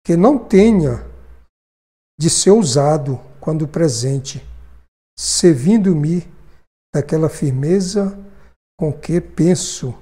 que 0.05 0.15
não 0.15 0.37
tenha 0.37 1.05
de 2.19 2.29
ser 2.29 2.51
usado 2.51 3.17
quando 3.39 3.67
presente, 3.67 4.39
servindo-me 5.17 6.21
daquela 6.93 7.29
firmeza 7.29 8.17
com 8.77 8.91
que 8.91 9.19
penso, 9.19 9.95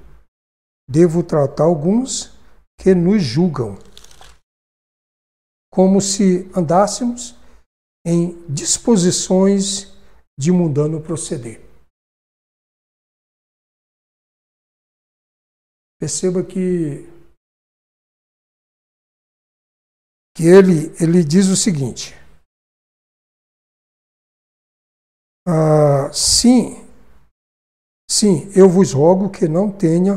devo 0.89 1.23
tratar 1.23 1.63
alguns 1.63 2.37
que 2.77 2.93
nos 2.95 3.21
julgam, 3.23 3.77
como 5.79 6.01
se 6.01 6.43
andássemos 6.53 7.33
em 8.05 8.45
disposições 8.53 9.85
de 10.37 10.51
mundano 10.51 11.01
proceder. 11.01 11.61
Perceba 15.97 16.43
que, 16.43 17.07
que 20.35 20.43
ele, 20.43 20.91
ele 21.01 21.23
diz 21.23 21.47
o 21.47 21.55
seguinte: 21.55 22.13
ah, 25.47 26.11
sim, 26.11 26.75
sim, 28.11 28.51
eu 28.53 28.67
vos 28.67 28.91
rogo 28.91 29.31
que 29.31 29.47
não 29.47 29.71
tenha 29.71 30.15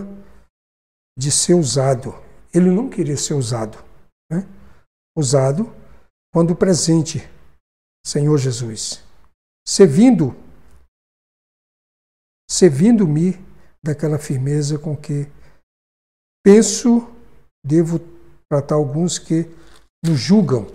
de 1.17 1.31
ser 1.31 1.55
usado. 1.55 2.11
Ele 2.53 2.69
não 2.69 2.91
queria 2.91 3.17
ser 3.17 3.35
usado, 3.35 3.79
né? 4.29 4.43
Usado 5.17 5.73
quando 6.33 6.57
presente, 6.57 7.19
Senhor 8.07 8.39
Jesus, 8.39 9.03
servindo, 9.67 10.35
servindo-me 12.51 13.35
daquela 13.85 14.19
firmeza 14.19 14.79
com 14.79 14.97
que 14.97 15.31
Penso, 16.45 17.09
devo 17.65 18.01
tratar 18.51 18.75
alguns 18.75 19.19
que 19.19 19.45
nos 20.05 20.19
julgam 20.19 20.67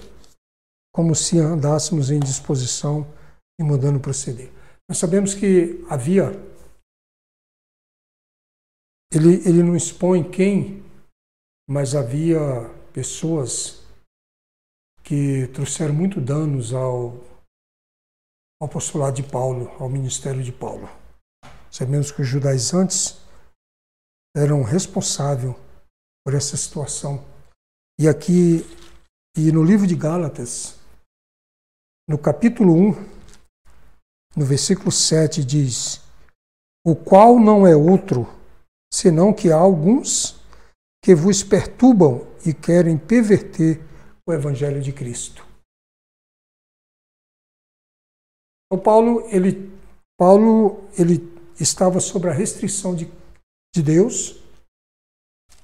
como 0.96 1.14
se 1.14 1.38
andássemos 1.38 2.10
em 2.10 2.20
disposição 2.20 3.06
e 3.60 3.64
mandando 3.64 4.00
proceder. 4.00 4.50
Nós 4.90 4.98
sabemos 4.98 5.34
que 5.34 5.86
havia 5.90 6.32
ele, 9.12 9.36
ele 9.48 9.62
não 9.62 9.76
expõe 9.76 10.24
quem, 10.30 10.84
mas 11.70 11.94
havia 11.94 12.40
pessoas 12.94 13.86
que 15.08 15.48
trouxeram 15.54 15.94
muito 15.94 16.20
danos 16.20 16.74
ao, 16.74 17.24
apostolado 18.62 19.22
de 19.22 19.24
Paulo, 19.24 19.72
ao 19.80 19.88
ministério 19.88 20.44
de 20.44 20.52
Paulo. 20.52 20.90
Sabemos 21.72 22.12
que 22.12 22.22
os 22.22 22.28
judaizantes 22.28 23.18
eram 24.36 24.64
responsáveis 24.64 25.56
por 26.26 26.34
essa 26.34 26.58
situação. 26.58 27.24
E 27.98 28.06
aqui, 28.06 28.66
e 29.38 29.50
no 29.50 29.64
livro 29.64 29.88
de 29.88 29.96
Gálatas, 29.96 30.78
no 32.10 32.18
capítulo 32.18 32.74
1, 32.74 32.92
no 34.36 34.46
versículo 34.46 34.92
7, 34.92 35.42
diz: 35.46 36.02
O 36.86 36.94
qual 36.98 37.40
não 37.40 37.66
é 37.66 37.74
outro, 37.74 38.28
senão 38.94 39.34
que 39.34 39.54
há 39.54 39.56
alguns 39.56 40.36
que 41.02 41.16
vos 41.16 41.44
perturbam 41.44 42.28
e 42.46 42.54
querem 42.54 42.98
perverter 42.98 43.87
o 44.28 44.34
evangelho 44.34 44.82
de 44.82 44.92
Cristo. 44.92 45.46
O 48.70 48.78
Paulo, 48.78 49.26
ele, 49.30 49.72
Paulo, 50.20 50.84
ele 51.00 51.22
estava 51.60 52.00
sob 52.00 52.28
a 52.28 52.34
restrição 52.34 52.94
de, 52.94 53.06
de 53.74 53.82
Deus, 53.82 54.36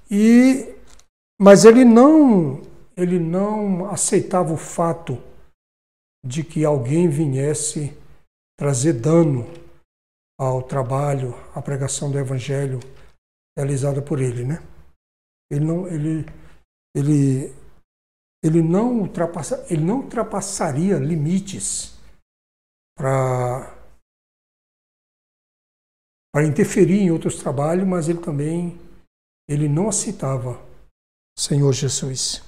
e, 0.10 0.74
mas 1.40 1.66
ele 1.66 1.84
não, 1.84 2.62
ele 2.96 3.20
não 3.20 3.90
aceitava 3.90 4.54
o 4.54 4.58
fato 4.58 5.22
de 6.26 6.44
que 6.44 6.64
alguém 6.64 7.10
viesse 7.10 7.92
trazer 8.58 8.94
dano 8.94 9.46
ao 10.40 10.64
trabalho, 10.64 11.34
à 11.54 11.62
pregação 11.62 12.10
do 12.10 12.18
evangelho 12.18 12.80
realizada 13.58 14.02
por 14.02 14.22
ele, 14.22 14.46
né? 14.46 14.64
Ele 15.52 15.66
não, 15.66 15.88
ele, 15.88 16.26
ele, 16.96 17.54
ele 18.44 18.62
não, 18.62 19.00
ultrapassa, 19.00 19.66
ele 19.72 19.84
não 19.84 20.02
ultrapassaria 20.02 20.98
limites 20.98 21.98
para 22.98 23.74
interferir 26.46 27.00
em 27.00 27.12
outros 27.12 27.38
trabalhos, 27.38 27.88
mas 27.88 28.10
ele 28.10 28.22
também 28.22 28.78
ele 29.48 29.70
não 29.70 29.88
aceitava 29.90 30.62
Senhor 31.38 31.72
Jesus. 31.74 32.44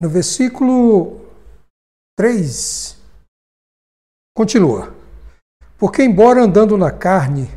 No 0.00 0.08
versículo 0.08 1.20
3, 2.16 2.96
continua. 4.34 4.94
Porque, 5.78 6.02
embora 6.02 6.42
andando 6.42 6.76
na 6.76 6.90
carne, 6.90 7.48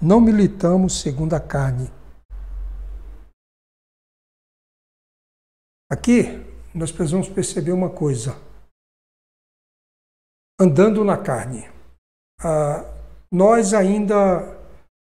não 0.00 0.20
militamos 0.20 1.00
segundo 1.00 1.34
a 1.34 1.40
carne. 1.40 1.97
Aqui, 5.90 6.24
nós 6.74 6.92
precisamos 6.92 7.28
perceber 7.28 7.72
uma 7.72 7.88
coisa. 7.88 8.36
Andando 10.60 11.04
na 11.04 11.16
carne, 11.16 11.64
ah, 12.40 12.82
nós 13.32 13.72
ainda 13.72 14.58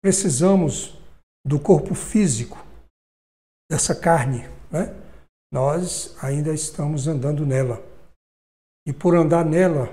precisamos 0.04 0.98
do 1.46 1.60
corpo 1.60 1.96
físico, 1.96 2.58
dessa 3.72 3.96
carne, 3.96 4.42
né? 4.72 4.94
Nós 5.52 6.18
ainda 6.24 6.54
estamos 6.54 7.08
andando 7.08 7.46
nela. 7.46 7.78
E 8.86 8.92
por 8.92 9.16
andar 9.16 9.46
nela, 9.46 9.88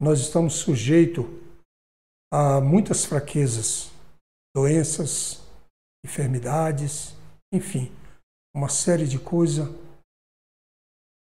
nós 0.00 0.20
estamos 0.20 0.54
sujeitos 0.54 1.24
a 2.32 2.60
muitas 2.60 3.04
fraquezas, 3.04 3.92
doenças, 4.56 5.40
enfermidades, 6.04 7.14
enfim, 7.52 7.92
uma 8.54 8.68
série 8.68 9.06
de 9.06 9.18
coisas. 9.18 9.68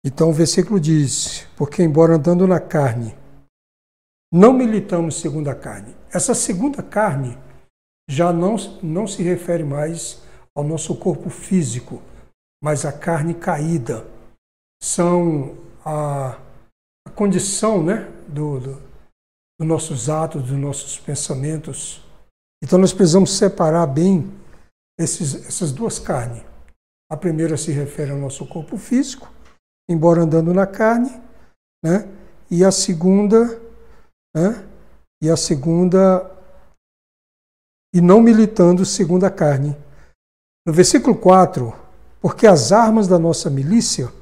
Então 0.05 0.29
o 0.29 0.33
versículo 0.33 0.79
diz: 0.79 1.47
Porque, 1.57 1.83
embora 1.83 2.17
andando 2.17 2.47
na 2.47 2.61
carne, 2.61 3.17
não 4.31 4.53
militamos 4.53 5.21
segundo 5.21 5.49
a 5.49 5.55
carne. 5.55 5.97
Essa 6.12 6.35
segunda 6.35 6.83
carne 6.83 7.38
já 8.09 8.33
não, 8.33 8.57
não 8.83 9.07
se 9.07 9.23
refere 9.23 9.64
mais 9.64 10.23
ao 10.55 10.62
nosso 10.62 10.95
corpo 10.97 11.31
físico, 11.31 12.03
mas 12.62 12.85
à 12.85 12.93
carne 12.93 13.33
caída. 13.33 14.07
São 14.83 15.57
a, 15.85 16.38
a 17.07 17.11
condição 17.14 17.83
né, 17.83 18.11
do, 18.29 18.61
do, 18.61 18.83
dos 19.59 19.69
nossos 19.69 20.11
atos, 20.11 20.43
dos 20.43 20.59
nossos 20.59 20.99
pensamentos. 20.99 22.03
Então 22.62 22.79
nós 22.79 22.93
precisamos 22.93 23.33
separar 23.33 23.87
bem 23.87 24.31
esses, 24.99 25.47
essas 25.47 25.73
duas 25.73 25.99
carnes. 25.99 26.43
A 27.11 27.17
primeira 27.17 27.57
se 27.57 27.73
refere 27.73 28.11
ao 28.11 28.19
nosso 28.19 28.47
corpo 28.47 28.77
físico, 28.77 29.33
embora 29.88 30.23
andando 30.23 30.53
na 30.53 30.66
carne, 30.66 31.11
né? 31.85 32.09
e 32.51 32.64
a 32.64 32.70
segunda, 32.70 33.61
né? 34.35 34.68
e 35.23 35.31
a 35.31 35.37
segunda 35.37 36.31
e 37.94 38.01
não 38.01 38.20
militando 38.20 38.85
segundo 38.85 39.25
a 39.25 39.31
carne. 39.31 39.77
No 40.66 40.73
versículo 40.73 41.16
4, 41.16 41.73
porque 42.20 42.47
as 42.47 42.73
armas 42.73 43.07
da 43.07 43.18
nossa 43.18 43.49
milícia, 43.49 44.12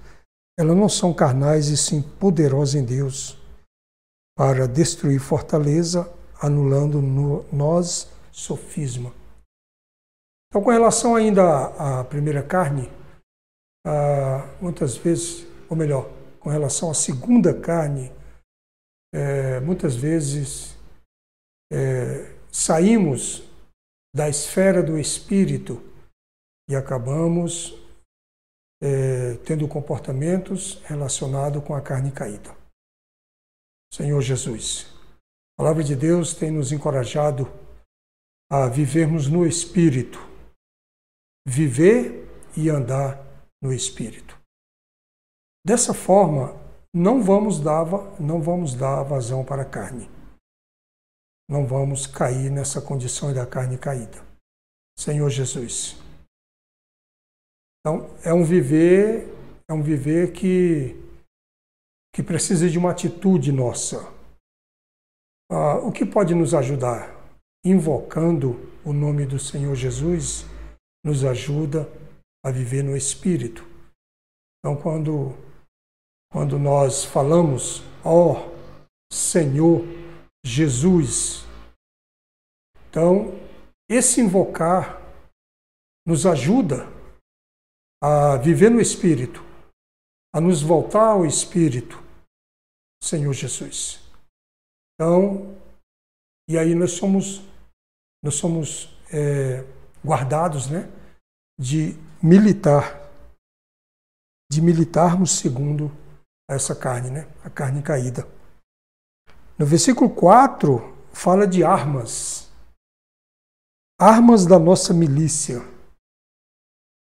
elas 0.58 0.76
não 0.76 0.88
são 0.88 1.14
carnais 1.14 1.68
e 1.68 1.76
sim 1.76 2.02
poderosas 2.02 2.74
em 2.74 2.84
Deus, 2.84 3.38
para 4.36 4.66
destruir 4.66 5.20
fortaleza, 5.20 6.12
anulando 6.40 7.00
no 7.00 7.44
nós 7.52 8.10
sofisma. 8.30 9.12
Então, 10.48 10.62
com 10.62 10.70
relação 10.70 11.14
ainda 11.14 11.66
à 12.00 12.04
primeira 12.04 12.42
carne, 12.42 12.90
muitas 14.60 14.96
vezes, 14.96 15.46
ou 15.72 15.76
melhor, 15.76 16.06
com 16.38 16.50
relação 16.50 16.90
à 16.90 16.94
segunda 16.94 17.58
carne, 17.58 18.12
é, 19.14 19.58
muitas 19.60 19.96
vezes 19.96 20.76
é, 21.72 22.36
saímos 22.52 23.42
da 24.14 24.28
esfera 24.28 24.82
do 24.82 24.98
espírito 24.98 25.82
e 26.68 26.76
acabamos 26.76 27.72
é, 28.82 29.36
tendo 29.46 29.66
comportamentos 29.66 30.82
relacionados 30.84 31.64
com 31.64 31.74
a 31.74 31.80
carne 31.80 32.12
caída. 32.12 32.54
Senhor 33.94 34.20
Jesus, 34.20 34.94
a 35.56 35.62
palavra 35.62 35.82
de 35.82 35.96
Deus 35.96 36.34
tem 36.34 36.50
nos 36.50 36.70
encorajado 36.70 37.50
a 38.50 38.68
vivermos 38.68 39.26
no 39.26 39.46
espírito, 39.46 40.18
viver 41.48 42.28
e 42.54 42.68
andar 42.68 43.18
no 43.62 43.72
espírito. 43.72 44.41
Dessa 45.64 45.94
forma, 45.94 46.54
não 46.92 47.22
vamos 47.22 47.60
dar, 47.60 47.86
não 48.20 48.42
vamos 48.42 48.74
dar 48.74 49.02
vazão 49.02 49.44
para 49.44 49.62
a 49.62 49.68
carne 49.68 50.08
não 51.52 51.66
vamos 51.66 52.06
cair 52.06 52.50
nessa 52.50 52.80
condição 52.80 53.32
da 53.32 53.46
carne 53.46 53.76
caída. 53.76 54.24
Senhor 54.98 55.28
Jesus. 55.28 55.96
Então, 57.80 58.08
é 58.24 58.32
um 58.32 58.42
viver, 58.42 59.28
é 59.68 59.72
um 59.74 59.82
viver 59.82 60.32
que, 60.32 60.96
que 62.14 62.22
precisa 62.22 62.70
de 62.70 62.78
uma 62.78 62.90
atitude 62.90 63.52
nossa. 63.52 63.98
Ah, 65.50 65.78
o 65.78 65.92
que 65.92 66.06
pode 66.06 66.34
nos 66.34 66.54
ajudar? 66.54 67.14
Invocando 67.64 68.56
o 68.82 68.92
nome 68.92 69.26
do 69.26 69.38
Senhor 69.38 69.74
Jesus, 69.74 70.46
nos 71.04 71.22
ajuda 71.22 71.86
a 72.44 72.50
viver 72.50 72.82
no 72.82 72.96
Espírito. 72.96 73.62
Então, 74.58 74.80
quando, 74.80 75.34
quando 76.32 76.58
nós 76.58 77.04
falamos, 77.04 77.82
ó 78.02 78.32
oh, 78.32 78.52
Senhor 79.12 79.82
Jesus, 80.44 81.42
então, 82.92 83.40
esse 83.88 84.20
invocar 84.20 85.00
nos 86.06 86.26
ajuda 86.26 86.86
a 88.02 88.36
viver 88.36 88.70
no 88.70 88.80
Espírito, 88.80 89.40
a 90.34 90.40
nos 90.40 90.60
voltar 90.60 91.12
ao 91.12 91.24
Espírito, 91.24 91.96
Senhor 93.02 93.32
Jesus. 93.32 94.00
Então, 94.94 95.56
e 96.50 96.58
aí 96.58 96.74
nós 96.74 96.92
somos, 96.92 97.40
nós 98.22 98.34
somos 98.34 98.88
é, 99.10 99.62
guardados, 100.04 100.68
né, 100.68 100.90
de 101.58 101.94
militar, 102.22 103.10
de 104.50 104.60
militarmos 104.60 105.30
segundo 105.30 106.01
essa 106.54 106.74
carne, 106.74 107.10
né, 107.10 107.28
a 107.44 107.50
carne 107.50 107.82
caída. 107.82 108.26
No 109.58 109.66
versículo 109.66 110.10
4 110.10 110.96
fala 111.12 111.46
de 111.46 111.62
armas 111.62 112.42
armas 114.02 114.44
da 114.44 114.58
nossa 114.58 114.92
milícia. 114.92 115.60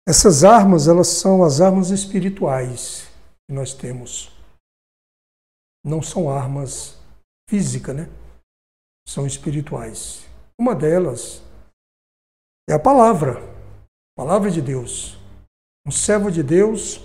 Essas 0.08 0.46
armas, 0.46 0.88
elas 0.88 1.08
são 1.08 1.44
as 1.44 1.60
armas 1.60 1.90
espirituais 1.90 3.10
que 3.46 3.54
nós 3.54 3.74
temos. 3.74 4.32
Não 5.84 6.02
são 6.02 6.30
armas 6.30 6.98
físicas, 7.50 7.94
né? 7.94 8.10
são 9.08 9.28
espirituais. 9.28 10.26
Uma 10.58 10.74
delas 10.74 11.44
é 12.70 12.74
a 12.74 12.80
palavra, 12.80 13.40
a 13.40 14.16
palavra 14.18 14.50
de 14.50 14.62
Deus. 14.62 15.18
Um 15.86 15.92
servo 15.92 16.32
de 16.32 16.42
Deus 16.42 17.02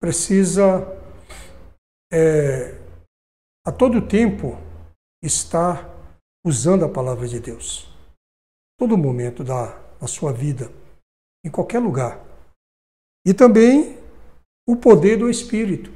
precisa 0.00 0.80
é, 2.12 2.72
a 3.64 3.70
todo 3.70 4.06
tempo 4.06 4.56
estar 5.22 5.88
usando 6.44 6.84
a 6.84 6.88
palavra 6.88 7.28
de 7.28 7.38
Deus. 7.38 7.88
Todo 8.78 8.96
momento 8.96 9.44
da, 9.44 9.78
da 9.98 10.06
sua 10.06 10.32
vida, 10.32 10.72
em 11.44 11.50
qualquer 11.50 11.78
lugar. 11.78 12.24
E 13.26 13.34
também 13.34 13.98
o 14.66 14.76
poder 14.76 15.18
do 15.18 15.28
Espírito. 15.28 15.90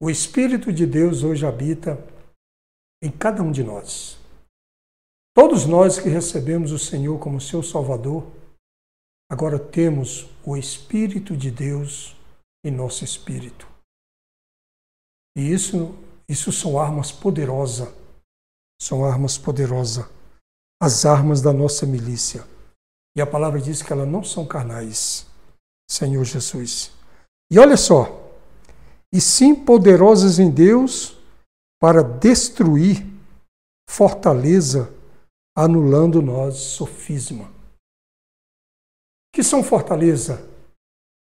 O 0.00 0.10
Espírito 0.10 0.72
de 0.72 0.86
Deus 0.86 1.24
hoje 1.24 1.46
habita 1.46 1.96
em 3.02 3.10
cada 3.10 3.42
um 3.42 3.50
de 3.50 3.64
nós. 3.64 4.18
Todos 5.34 5.66
nós 5.66 5.98
que 5.98 6.08
recebemos 6.08 6.72
o 6.72 6.78
Senhor 6.78 7.18
como 7.18 7.40
seu 7.40 7.62
Salvador, 7.62 8.26
agora 9.30 9.58
temos 9.58 10.28
o 10.44 10.56
Espírito 10.56 11.36
de 11.36 11.50
Deus 11.50 12.16
em 12.64 12.70
nosso 12.70 13.04
espírito. 13.04 13.77
E 15.38 15.52
isso, 15.52 15.94
isso 16.28 16.50
são 16.50 16.80
armas 16.80 17.12
poderosas. 17.12 17.88
São 18.82 19.04
armas 19.04 19.38
poderosas. 19.38 20.04
As 20.82 21.06
armas 21.06 21.40
da 21.40 21.52
nossa 21.52 21.86
milícia. 21.86 22.44
E 23.16 23.20
a 23.20 23.26
palavra 23.26 23.60
diz 23.60 23.80
que 23.80 23.92
elas 23.92 24.08
não 24.08 24.24
são 24.24 24.44
carnais, 24.44 25.26
Senhor 25.88 26.24
Jesus. 26.24 26.90
E 27.52 27.58
olha 27.58 27.76
só, 27.76 28.32
e 29.12 29.20
sim 29.20 29.54
poderosas 29.54 30.40
em 30.40 30.50
Deus 30.50 31.16
para 31.80 32.02
destruir 32.02 33.06
fortaleza, 33.88 34.92
anulando 35.56 36.20
nós 36.20 36.56
sofisma. 36.56 37.48
Que 39.32 39.44
são 39.44 39.62
fortaleza? 39.62 40.48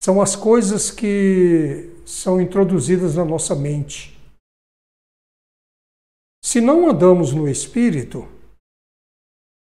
São 0.02 0.20
as 0.20 0.34
coisas 0.34 0.90
que 0.90 1.90
são 2.06 2.40
introduzidas 2.40 3.16
na 3.16 3.24
nossa 3.24 3.54
mente. 3.54 4.18
Se 6.42 6.60
não 6.60 6.88
andamos 6.88 7.32
no 7.32 7.46
Espírito, 7.46 8.26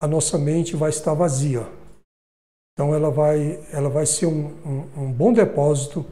a 0.01 0.07
nossa 0.07 0.37
mente 0.37 0.75
vai 0.75 0.89
estar 0.89 1.13
vazia. 1.13 1.61
Então 2.73 2.93
ela 2.93 3.09
vai, 3.09 3.63
ela 3.71 3.89
vai 3.89 4.05
ser 4.05 4.25
um, 4.25 4.47
um, 4.67 5.03
um 5.03 5.13
bom 5.13 5.31
depósito 5.31 6.05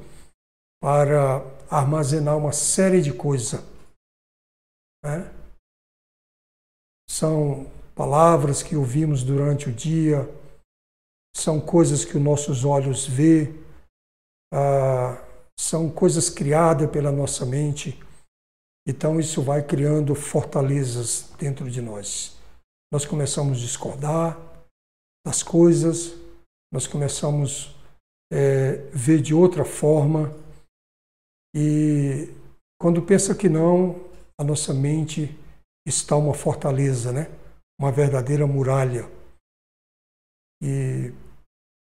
para 0.82 1.39
armazenar 1.69 2.38
uma 2.38 2.54
série 2.54 3.02
de 3.02 3.13
coisas. 3.13 3.62
Né? 5.04 5.30
São 7.10 7.69
palavras 7.95 8.63
que 8.63 8.76
ouvimos 8.76 9.23
durante 9.23 9.69
o 9.69 9.73
dia, 9.73 10.30
são 11.36 11.60
coisas 11.60 12.06
que 12.06 12.15
os 12.15 12.23
nossos 12.23 12.63
olhos 12.63 13.06
vê, 13.06 13.62
ah, 14.53 15.19
são 15.59 15.89
coisas 15.89 16.29
criadas 16.29 16.89
pela 16.91 17.11
nossa 17.11 17.43
mente. 17.45 17.99
Então 18.87 19.19
isso 19.19 19.41
vai 19.41 19.63
criando 19.65 20.13
fortalezas 20.13 21.31
dentro 21.39 21.71
de 21.71 21.81
nós. 21.81 22.37
Nós 22.91 23.05
começamos 23.05 23.57
a 23.57 23.61
discordar 23.61 24.37
das 25.25 25.41
coisas, 25.41 26.13
nós 26.71 26.85
começamos 26.85 27.75
a 28.31 28.35
é, 28.35 28.75
ver 28.93 29.21
de 29.21 29.33
outra 29.33 29.65
forma 29.65 30.31
e 31.55 32.29
quando 32.79 33.01
pensa 33.01 33.33
que 33.33 33.47
não, 33.47 33.95
a 34.39 34.43
nossa 34.43 34.73
mente 34.73 35.29
está 35.87 36.15
uma 36.15 36.33
fortaleza, 36.33 37.11
né? 37.11 37.31
Uma 37.79 37.91
verdadeira 37.91 38.45
muralha. 38.45 39.09
E 40.61 41.13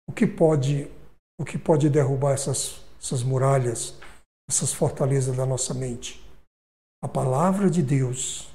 o 0.08 0.12
que 0.12 0.26
pode 0.26 0.88
o 1.38 1.44
que 1.44 1.58
pode 1.58 1.88
derrubar 1.88 2.32
essas, 2.32 2.80
essas 3.00 3.22
muralhas, 3.22 3.98
essas 4.48 4.72
fortalezas 4.72 5.36
da 5.36 5.46
nossa 5.46 5.74
mente? 5.74 6.22
A 7.02 7.08
palavra 7.08 7.68
de 7.70 7.82
Deus. 7.82 8.48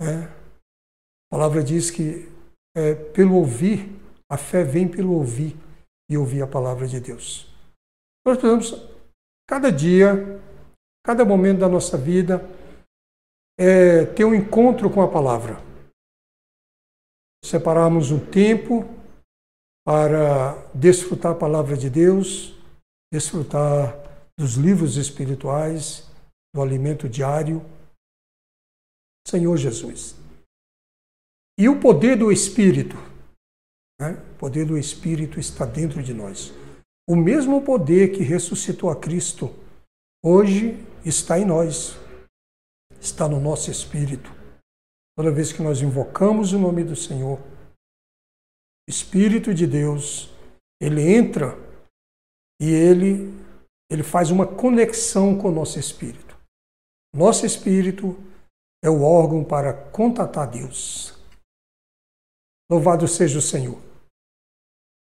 Né? 0.00 0.24
A 0.24 1.36
palavra 1.36 1.62
diz 1.62 1.90
que 1.90 2.30
é, 2.76 2.94
pelo 2.94 3.36
ouvir, 3.36 3.90
a 4.30 4.36
fé 4.36 4.64
vem 4.64 4.88
pelo 4.88 5.12
ouvir 5.12 5.56
e 6.10 6.16
ouvir 6.16 6.42
a 6.42 6.46
palavra 6.46 6.86
de 6.86 7.00
Deus. 7.00 7.46
Nós 8.24 8.38
precisamos, 8.38 8.88
cada 9.48 9.70
dia, 9.70 10.40
cada 11.04 11.24
momento 11.24 11.60
da 11.60 11.68
nossa 11.68 11.98
vida, 11.98 12.40
é, 13.58 14.06
ter 14.06 14.24
um 14.24 14.34
encontro 14.34 14.90
com 14.90 15.02
a 15.02 15.10
palavra. 15.10 15.60
Separarmos 17.44 18.10
um 18.10 18.24
tempo 18.24 18.84
para 19.84 20.54
desfrutar 20.74 21.32
a 21.32 21.38
palavra 21.38 21.76
de 21.76 21.90
Deus, 21.90 22.54
desfrutar 23.12 23.96
dos 24.38 24.54
livros 24.54 24.96
espirituais, 24.96 26.08
do 26.54 26.62
alimento 26.62 27.08
diário. 27.08 27.64
Senhor 29.26 29.56
Jesus. 29.56 30.16
E 31.58 31.68
o 31.68 31.80
poder 31.80 32.16
do 32.16 32.32
Espírito. 32.32 32.96
Né? 34.00 34.12
O 34.34 34.38
poder 34.38 34.66
do 34.66 34.76
Espírito 34.78 35.38
está 35.38 35.64
dentro 35.64 36.02
de 36.02 36.12
nós. 36.12 36.52
O 37.08 37.16
mesmo 37.16 37.62
poder 37.62 38.12
que 38.12 38.22
ressuscitou 38.22 38.90
a 38.90 38.96
Cristo 38.96 39.52
hoje 40.24 40.76
está 41.04 41.38
em 41.38 41.44
nós, 41.44 41.96
está 43.00 43.28
no 43.28 43.40
nosso 43.40 43.70
espírito. 43.70 44.30
Toda 45.16 45.32
vez 45.32 45.52
que 45.52 45.62
nós 45.62 45.82
invocamos 45.82 46.52
o 46.52 46.58
nome 46.58 46.84
do 46.84 46.94
Senhor, 46.94 47.40
Espírito 48.88 49.54
de 49.54 49.66
Deus, 49.66 50.28
ele 50.80 51.00
entra 51.00 51.56
e 52.60 52.68
ele, 52.70 53.32
ele 53.90 54.02
faz 54.02 54.30
uma 54.30 54.46
conexão 54.46 55.38
com 55.38 55.48
o 55.48 55.52
nosso 55.52 55.78
espírito. 55.78 56.36
Nosso 57.14 57.46
espírito 57.46 58.16
é 58.82 58.90
o 58.90 59.02
órgão 59.02 59.44
para 59.44 59.72
contatar 59.90 60.50
Deus. 60.50 61.14
Louvado 62.70 63.06
seja 63.06 63.38
o 63.38 63.42
Senhor 63.42 63.80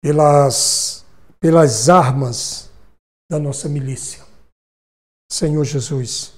pelas, 0.02 1.04
pelas 1.40 1.88
armas 1.88 2.70
da 3.30 3.38
nossa 3.38 3.68
milícia. 3.68 4.24
Senhor 5.30 5.64
Jesus. 5.64 6.32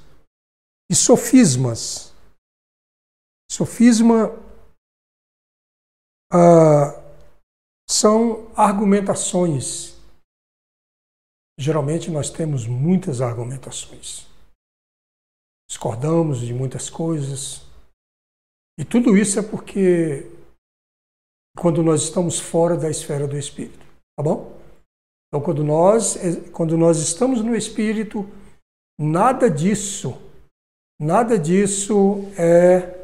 E 0.91 0.95
sofismas. 0.95 2.13
Sofisma 3.51 4.31
ah, 6.33 7.00
são 7.91 8.49
argumentações. 8.55 9.97
Geralmente 11.59 12.09
nós 12.09 12.31
temos 12.31 12.65
muitas 12.65 13.21
argumentações. 13.21 14.29
Discordamos 15.69 16.39
de 16.39 16.55
muitas 16.55 16.89
coisas. 16.89 17.63
E 18.79 18.85
tudo 18.85 19.19
isso 19.19 19.41
é 19.41 19.43
porque 19.43 20.31
quando 21.59 21.83
nós 21.83 22.03
estamos 22.03 22.39
fora 22.39 22.77
da 22.77 22.89
esfera 22.89 23.27
do 23.27 23.37
espírito, 23.37 23.85
tá 24.17 24.23
bom? 24.23 24.57
Então 25.27 25.45
quando 25.45 25.65
nós 25.65 26.17
quando 26.53 26.79
nós 26.79 26.99
estamos 26.99 27.43
no 27.43 27.57
espírito, 27.57 28.25
nada 28.99 29.51
disso, 29.51 30.15
nada 31.01 31.37
disso 31.37 32.23
é 32.39 32.99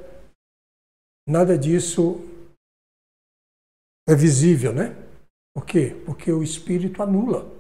nada 1.29 1.59
disso 1.59 2.21
é 4.09 4.15
visível, 4.15 4.73
né? 4.73 4.95
Por 5.55 5.67
quê? 5.67 6.01
Porque 6.05 6.31
o 6.31 6.43
espírito 6.43 7.03
anula. 7.03 7.51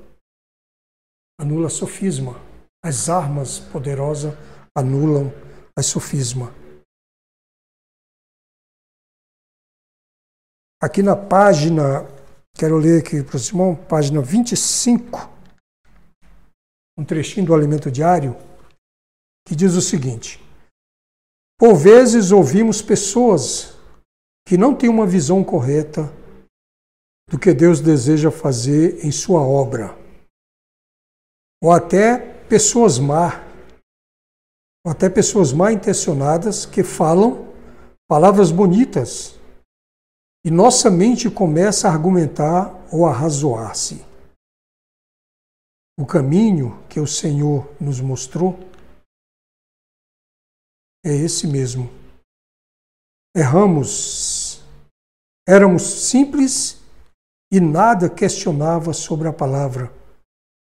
Anula 1.40 1.68
sofisma. 1.68 2.40
As 2.84 3.08
armas 3.08 3.58
poderosas 3.58 4.32
anulam 4.76 5.32
a 5.76 5.82
sofisma. 5.82 6.54
Aqui 10.80 11.02
na 11.02 11.16
página, 11.16 12.06
quero 12.54 12.76
ler 12.76 13.00
aqui 13.00 13.24
para 13.24 13.36
o 13.36 13.38
Simão, 13.38 13.74
página 13.74 14.20
25, 14.20 15.18
um 16.98 17.04
trechinho 17.04 17.46
do 17.46 17.54
alimento 17.54 17.90
diário, 17.90 18.36
que 19.48 19.56
diz 19.56 19.74
o 19.74 19.80
seguinte: 19.80 20.38
Por 21.58 21.74
vezes 21.74 22.30
ouvimos 22.30 22.82
pessoas 22.82 23.74
que 24.46 24.56
não 24.56 24.76
têm 24.76 24.88
uma 24.88 25.06
visão 25.06 25.42
correta 25.42 26.12
do 27.28 27.38
que 27.38 27.52
Deus 27.52 27.80
deseja 27.80 28.30
fazer 28.30 29.04
em 29.04 29.10
sua 29.10 29.40
obra. 29.40 29.96
Ou 31.62 31.72
até 31.72 32.18
pessoas 32.44 32.98
má, 32.98 33.44
ou 34.84 34.92
até 34.92 35.10
pessoas 35.10 35.52
mal 35.52 35.70
intencionadas 35.70 36.64
que 36.64 36.84
falam 36.84 37.52
palavras 38.08 38.52
bonitas 38.52 39.36
e 40.44 40.50
nossa 40.50 40.88
mente 40.88 41.28
começa 41.28 41.88
a 41.88 41.92
argumentar 41.92 42.72
ou 42.92 43.04
a 43.04 43.12
razoar-se. 43.12 44.06
O 45.98 46.06
caminho 46.06 46.86
que 46.88 47.00
o 47.00 47.06
Senhor 47.06 47.68
nos 47.80 48.00
mostrou 48.00 48.56
é 51.04 51.10
esse 51.12 51.48
mesmo. 51.48 51.90
erramos, 53.34 54.62
éramos 55.48 55.82
simples 55.82 56.85
e 57.52 57.60
nada 57.60 58.08
questionava 58.08 58.92
sobre 58.92 59.28
a 59.28 59.32
palavra 59.32 59.92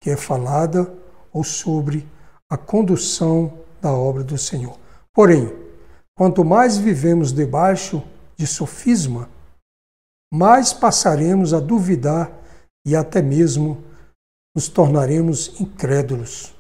que 0.02 0.10
é 0.10 0.18
falada 0.18 0.92
ou 1.32 1.44
sobre 1.44 2.08
a 2.50 2.58
condução 2.58 3.60
da 3.82 3.92
obra 3.92 4.24
do 4.24 4.38
Senhor. 4.38 4.78
Porém, 5.14 5.54
quanto 6.18 6.44
mais 6.44 6.78
vivemos 6.78 7.34
debaixo 7.34 8.02
de 8.38 8.48
sofisma, 8.48 9.30
mais 10.34 10.72
passaremos 10.74 11.54
a 11.54 11.60
duvidar 11.60 12.32
e 12.86 12.96
até 12.96 13.22
mesmo 13.22 13.84
nos 14.56 14.68
tornaremos 14.68 15.60
incrédulos. 15.60 16.56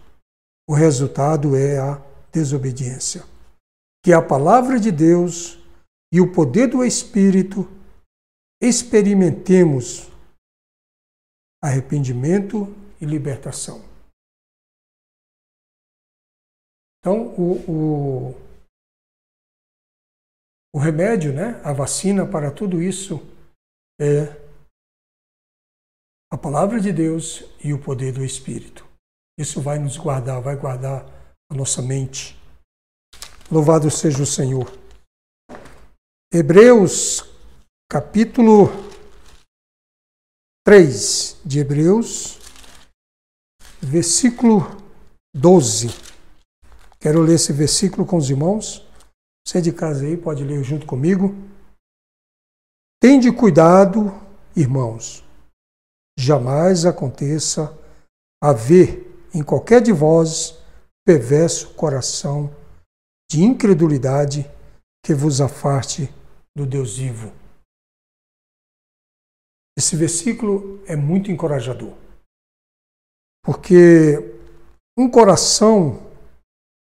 O 0.67 0.73
resultado 0.73 1.55
é 1.55 1.79
a 1.79 2.01
desobediência. 2.31 3.23
Que 4.03 4.13
a 4.13 4.21
palavra 4.21 4.79
de 4.79 4.91
Deus 4.91 5.59
e 6.13 6.21
o 6.21 6.31
poder 6.31 6.67
do 6.67 6.83
Espírito 6.83 7.67
experimentemos 8.61 10.09
arrependimento 11.63 12.67
e 13.01 13.05
libertação. 13.05 13.79
Então, 16.99 17.33
o, 17.35 17.53
o, 17.69 18.35
o 20.75 20.79
remédio, 20.79 21.33
né, 21.33 21.61
a 21.63 21.71
vacina 21.71 22.29
para 22.29 22.53
tudo 22.53 22.81
isso 22.81 23.19
é 23.99 24.49
a 26.31 26.37
palavra 26.37 26.79
de 26.79 26.91
Deus 26.91 27.43
e 27.63 27.73
o 27.73 27.81
poder 27.81 28.13
do 28.13 28.23
Espírito. 28.23 28.87
Isso 29.37 29.61
vai 29.61 29.79
nos 29.79 29.97
guardar, 29.97 30.41
vai 30.41 30.57
guardar 30.57 31.05
a 31.49 31.55
nossa 31.55 31.81
mente. 31.81 32.37
Louvado 33.49 33.89
seja 33.89 34.21
o 34.21 34.25
Senhor. 34.25 34.69
Hebreus, 36.31 37.23
capítulo 37.91 38.67
3 40.63 41.41
de 41.43 41.59
Hebreus, 41.59 42.37
versículo 43.81 44.59
12. 45.35 45.87
Quero 46.99 47.23
ler 47.23 47.33
esse 47.33 47.51
versículo 47.51 48.05
com 48.05 48.17
os 48.17 48.29
irmãos. 48.29 48.87
Você 49.43 49.59
de 49.59 49.73
casa 49.73 50.05
aí 50.05 50.15
pode 50.15 50.43
ler 50.43 50.63
junto 50.63 50.85
comigo. 50.85 51.33
Tende 53.01 53.31
cuidado, 53.31 54.13
irmãos, 54.55 55.25
jamais 56.15 56.85
aconteça 56.85 57.75
haver 58.39 59.27
em 59.33 59.41
qualquer 59.41 59.81
de 59.81 59.91
vós 59.91 60.59
perverso 61.03 61.73
coração 61.73 62.55
de 63.31 63.41
incredulidade 63.41 64.47
que 65.03 65.15
vos 65.15 65.41
afaste 65.41 66.13
do 66.55 66.67
Deus 66.67 66.97
vivo. 66.97 67.38
Esse 69.79 69.95
versículo 69.95 70.83
é 70.85 70.93
muito 70.93 71.31
encorajador, 71.31 71.95
porque 73.41 74.17
um 74.97 75.09
coração 75.09 76.05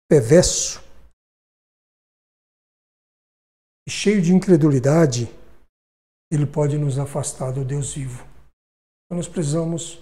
perverso 0.10 0.84
e 3.88 3.90
cheio 3.90 4.22
de 4.22 4.34
incredulidade, 4.34 5.30
ele 6.30 6.46
pode 6.46 6.78
nos 6.78 7.00
afastar 7.00 7.54
do 7.54 7.64
Deus 7.64 7.94
vivo. 7.94 8.26
Então 9.06 9.16
nós 9.16 9.30
precisamos, 9.30 9.98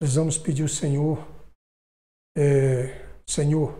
precisamos 0.00 0.38
pedir 0.38 0.62
ao 0.62 0.68
Senhor, 0.68 1.18
é, 2.38 3.04
Senhor, 3.28 3.76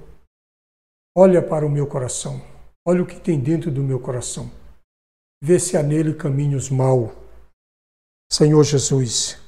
olha 1.17 1.41
para 1.41 1.65
o 1.65 1.71
meu 1.71 1.87
coração, 1.87 2.41
olha 2.85 3.05
o 3.05 3.07
que 3.07 3.21
tem 3.21 3.41
dentro 3.41 3.71
do 3.71 3.85
meu 3.85 4.01
coração, 4.01 4.51
vê 5.41 5.61
se 5.61 5.77
há 5.77 5.83
nele 5.85 6.13
caminhos 6.13 6.69
mal. 6.69 7.25
Senhor 8.31 8.63
Jesus. 8.65 9.39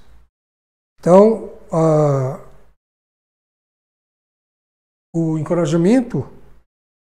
Então, 1.00 1.50
a, 1.72 2.38
o 5.14 5.38
encorajamento 5.38 6.20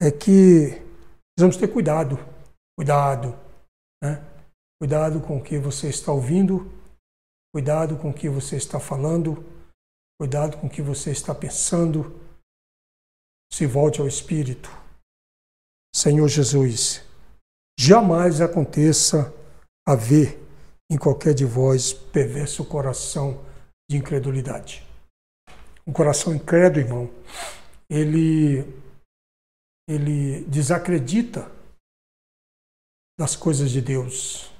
é 0.00 0.10
que 0.10 0.82
precisamos 1.34 1.56
ter 1.56 1.72
cuidado, 1.72 2.16
cuidado, 2.78 3.28
né? 4.02 4.24
cuidado 4.80 5.20
com 5.20 5.38
o 5.38 5.42
que 5.42 5.58
você 5.58 5.88
está 5.88 6.12
ouvindo, 6.12 6.70
Cuidado 7.56 7.96
com 7.96 8.10
o 8.10 8.14
que 8.14 8.28
você 8.28 8.56
está 8.56 8.78
falando, 8.78 9.42
cuidado 10.20 10.58
com 10.58 10.66
o 10.66 10.70
que 10.70 10.82
você 10.82 11.10
está 11.10 11.34
pensando. 11.34 12.20
Se 13.50 13.64
volte 13.64 13.98
ao 13.98 14.06
Espírito. 14.06 14.68
Senhor 15.94 16.28
Jesus, 16.28 17.02
jamais 17.80 18.42
aconteça 18.42 19.32
haver 19.88 20.38
em 20.90 20.98
qualquer 20.98 21.34
de 21.34 21.44
vós 21.44 21.92
perverso 21.92 22.64
coração 22.64 23.44
de 23.90 23.96
incredulidade. 23.96 24.86
Um 25.86 25.92
coração 25.92 26.34
incrédulo, 26.34 26.80
irmão, 26.84 27.10
ele, 27.88 28.62
ele 29.88 30.44
desacredita 30.44 31.50
das 33.18 33.36
coisas 33.36 33.70
de 33.70 33.80
Deus 33.80 34.50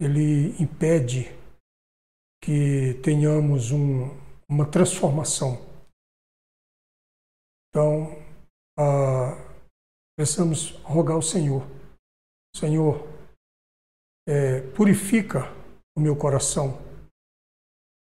ele 0.00 0.50
impede 0.62 1.24
que 2.42 2.94
tenhamos 3.02 3.70
um, 3.72 4.08
uma 4.48 4.70
transformação. 4.70 5.56
Então, 7.68 8.10
ah, 8.78 9.34
precisamos 10.16 10.72
rogar 10.82 11.16
ao 11.16 11.22
Senhor: 11.22 11.62
Senhor, 12.54 13.06
é, 14.26 14.60
purifica 14.72 15.52
o 15.96 16.00
meu 16.00 16.16
coração, 16.16 16.80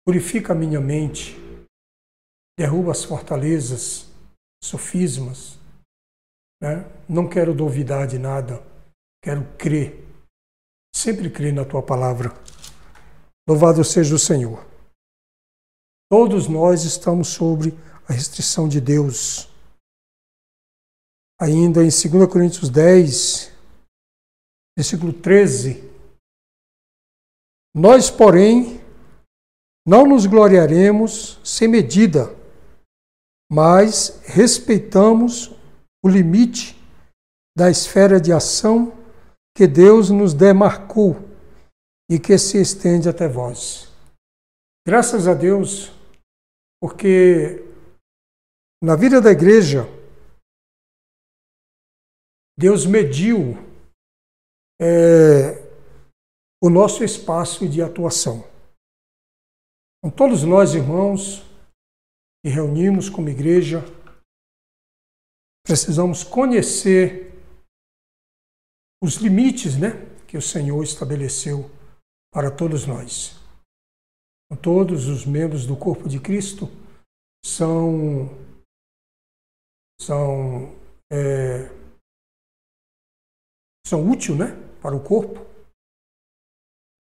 purifica 0.07 0.53
a 0.53 0.57
minha 0.57 0.81
mente, 0.81 1.37
derruba 2.59 2.93
as 2.93 3.05
fortalezas, 3.05 4.11
sofismas. 4.63 5.59
Né? 6.61 6.85
Não 7.09 7.29
quero 7.29 7.55
duvidar 7.55 8.07
de 8.07 8.19
nada, 8.19 8.63
quero 9.23 9.45
crer 9.57 10.09
sempre 10.99 11.31
crer 11.31 11.53
na 11.53 11.65
tua 11.65 11.83
palavra. 11.83 12.31
Louvado 13.49 13.85
seja 13.85 14.15
o 14.15 14.19
Senhor. 14.19 14.67
Todos 16.11 16.49
nós 16.49 16.85
estamos 16.85 17.29
sobre 17.29 17.73
a 18.09 18.13
restrição 18.13 18.69
de 18.69 18.81
Deus. 18.81 19.49
Ainda 21.41 21.85
em 21.85 21.89
2 21.89 22.27
Coríntios 22.31 22.69
10, 22.69 23.53
versículo 24.77 25.13
13. 25.13 25.89
Nós, 27.79 28.11
porém, 28.11 28.81
não 29.87 30.05
nos 30.05 30.27
gloriaremos 30.27 31.39
sem 31.45 31.69
medida, 31.69 32.35
mas 33.49 34.21
respeitamos 34.25 35.55
o 36.05 36.09
limite 36.09 36.77
da 37.57 37.71
esfera 37.71 38.21
de 38.21 38.33
ação 38.33 38.93
que 39.57 39.65
Deus 39.65 40.11
nos 40.11 40.35
demarcou 40.35 41.17
e 42.11 42.19
que 42.19 42.37
se 42.37 42.61
estende 42.61 43.09
até 43.09 43.29
vós. 43.29 43.93
Graças 44.85 45.29
a 45.29 45.35
Deus, 45.35 45.93
porque 46.83 47.65
na 48.83 48.97
vida 48.97 49.21
da 49.21 49.31
igreja, 49.31 49.87
Deus 52.59 52.85
mediu 52.85 53.57
é, 54.81 55.68
o 56.63 56.69
nosso 56.69 57.05
espaço 57.05 57.69
de 57.69 57.83
atuação. 57.83 58.43
Com 60.03 60.11
todos 60.11 60.43
nós, 60.43 60.75
irmãos, 60.75 61.43
que 62.43 62.51
reunimos 62.51 63.09
como 63.09 63.29
igreja, 63.29 63.81
precisamos 65.65 66.23
conhecer 66.23 67.33
os 69.03 69.17
limites 69.17 69.79
né, 69.79 69.91
que 70.27 70.37
o 70.37 70.43
Senhor 70.43 70.83
estabeleceu 70.83 71.71
para 72.33 72.51
todos 72.51 72.87
nós. 72.87 73.37
Todos 74.63 75.07
os 75.07 75.27
membros 75.27 75.67
do 75.67 75.77
corpo 75.77 76.09
de 76.09 76.19
Cristo 76.19 76.67
são, 77.45 78.29
são, 80.01 80.75
é, 81.13 81.69
são 83.87 84.11
úteis 84.11 84.39
né, 84.39 84.47
para 84.81 84.97
o 84.97 85.05
corpo, 85.05 85.48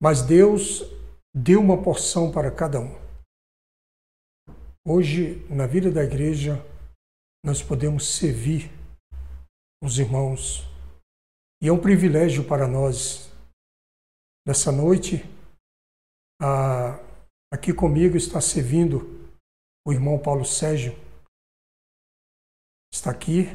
mas 0.00 0.22
Deus 0.22 0.82
deu 1.34 1.60
uma 1.60 1.82
porção 1.82 2.30
para 2.32 2.50
cada 2.54 2.80
um. 2.80 3.08
Hoje, 4.86 5.44
na 5.48 5.66
vida 5.66 5.90
da 5.90 6.02
igreja, 6.02 6.56
nós 7.44 7.62
podemos 7.62 8.16
servir 8.16 8.70
os 9.82 9.98
irmãos 9.98 10.64
e 11.62 11.68
é 11.68 11.72
um 11.72 11.80
privilégio 11.80 12.46
para 12.46 12.66
nós. 12.66 13.30
Nessa 14.46 14.72
noite, 14.72 15.24
aqui 17.52 17.72
comigo 17.74 18.16
está 18.16 18.40
servindo 18.40 19.00
o 19.86 19.92
irmão 19.92 20.18
Paulo 20.18 20.44
Sérgio. 20.44 20.92
Está 22.92 23.10
aqui, 23.10 23.46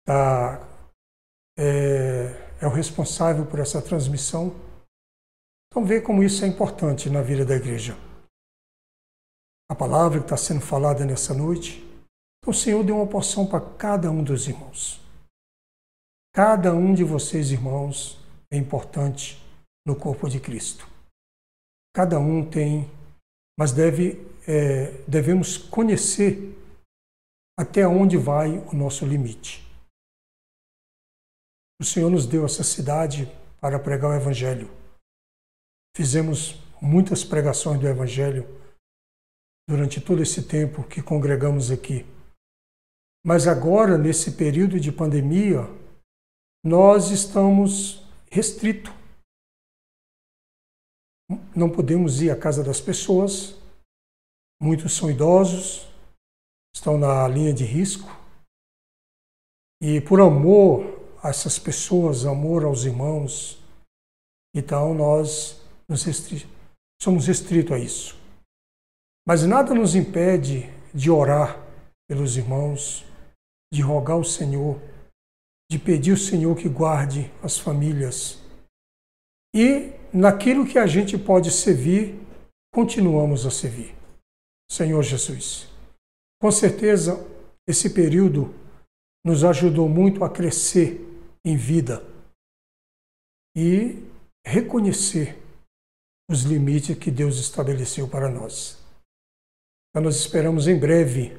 está 0.00 0.68
é, 1.58 2.62
é 2.62 2.66
o 2.66 2.70
responsável 2.70 3.44
por 3.44 3.58
essa 3.58 3.82
transmissão. 3.82 4.50
Então, 5.72 5.86
vê 5.86 6.02
como 6.02 6.22
isso 6.22 6.44
é 6.44 6.48
importante 6.48 7.08
na 7.08 7.22
vida 7.22 7.46
da 7.46 7.56
igreja. 7.56 7.96
A 9.70 9.74
palavra 9.74 10.18
que 10.18 10.26
está 10.26 10.36
sendo 10.36 10.60
falada 10.60 11.02
nessa 11.06 11.32
noite, 11.32 11.78
então, 11.78 12.50
o 12.50 12.54
Senhor 12.54 12.84
deu 12.84 12.96
uma 12.96 13.06
porção 13.06 13.46
para 13.46 13.58
cada 13.78 14.10
um 14.10 14.22
dos 14.22 14.46
irmãos. 14.46 15.00
Cada 16.34 16.74
um 16.74 16.92
de 16.92 17.02
vocês, 17.02 17.50
irmãos, 17.50 18.20
é 18.50 18.58
importante 18.58 19.42
no 19.86 19.96
corpo 19.96 20.28
de 20.28 20.38
Cristo. 20.38 20.86
Cada 21.94 22.18
um 22.18 22.44
tem, 22.44 22.90
mas 23.58 23.72
deve, 23.72 24.20
é, 24.46 24.90
devemos 25.08 25.56
conhecer 25.56 26.54
até 27.58 27.88
onde 27.88 28.18
vai 28.18 28.58
o 28.70 28.76
nosso 28.76 29.06
limite. 29.06 29.66
O 31.80 31.84
Senhor 31.84 32.10
nos 32.10 32.26
deu 32.26 32.44
essa 32.44 32.62
cidade 32.62 33.26
para 33.58 33.78
pregar 33.78 34.10
o 34.10 34.14
Evangelho. 34.14 34.81
Fizemos 35.94 36.54
muitas 36.80 37.22
pregações 37.22 37.78
do 37.78 37.86
Evangelho 37.86 38.46
durante 39.68 40.00
todo 40.00 40.22
esse 40.22 40.42
tempo 40.48 40.82
que 40.88 41.02
congregamos 41.02 41.70
aqui. 41.70 42.06
Mas 43.24 43.46
agora, 43.46 43.96
nesse 43.96 44.32
período 44.32 44.80
de 44.80 44.90
pandemia, 44.90 45.60
nós 46.64 47.10
estamos 47.10 48.04
restritos. 48.30 48.92
Não 51.54 51.70
podemos 51.70 52.20
ir 52.20 52.30
à 52.30 52.38
casa 52.38 52.64
das 52.64 52.80
pessoas, 52.80 53.54
muitos 54.60 54.96
são 54.96 55.10
idosos, 55.10 55.86
estão 56.74 56.98
na 56.98 57.28
linha 57.28 57.54
de 57.54 57.64
risco. 57.64 58.08
E 59.80 60.00
por 60.00 60.20
amor 60.20 61.00
a 61.22 61.28
essas 61.28 61.58
pessoas, 61.58 62.24
amor 62.26 62.64
aos 62.64 62.84
irmãos, 62.84 63.62
então 64.54 64.94
nós 64.94 65.61
nos 65.88 66.04
restri 66.04 66.46
somos 67.02 67.26
restritos 67.26 67.72
a 67.72 67.78
isso. 67.80 68.16
Mas 69.26 69.44
nada 69.44 69.74
nos 69.74 69.96
impede 69.96 70.70
de 70.94 71.10
orar 71.10 71.60
pelos 72.08 72.36
irmãos, 72.36 73.04
de 73.72 73.82
rogar 73.82 74.16
ao 74.16 74.22
Senhor, 74.22 74.80
de 75.68 75.80
pedir 75.80 76.12
ao 76.12 76.16
Senhor 76.16 76.56
que 76.56 76.68
guarde 76.68 77.28
as 77.42 77.58
famílias. 77.58 78.40
E 79.52 79.92
naquilo 80.12 80.64
que 80.64 80.78
a 80.78 80.86
gente 80.86 81.18
pode 81.18 81.50
servir, 81.50 82.20
continuamos 82.72 83.44
a 83.46 83.50
servir. 83.50 83.96
Senhor 84.70 85.02
Jesus. 85.02 85.68
Com 86.40 86.52
certeza, 86.52 87.26
esse 87.66 87.90
período 87.90 88.54
nos 89.24 89.42
ajudou 89.42 89.88
muito 89.88 90.24
a 90.24 90.30
crescer 90.30 91.00
em 91.44 91.56
vida 91.56 92.04
e 93.56 94.08
reconhecer 94.46 95.41
os 96.30 96.42
limites 96.42 96.98
que 96.98 97.10
Deus 97.10 97.36
estabeleceu 97.38 98.08
para 98.08 98.28
nós. 98.28 98.78
Então, 99.90 100.02
nós 100.02 100.16
esperamos 100.16 100.66
em 100.66 100.78
breve 100.78 101.36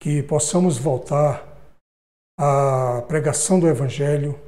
que 0.00 0.22
possamos 0.22 0.78
voltar 0.78 1.46
à 2.38 3.02
pregação 3.02 3.58
do 3.58 3.68
Evangelho, 3.68 4.38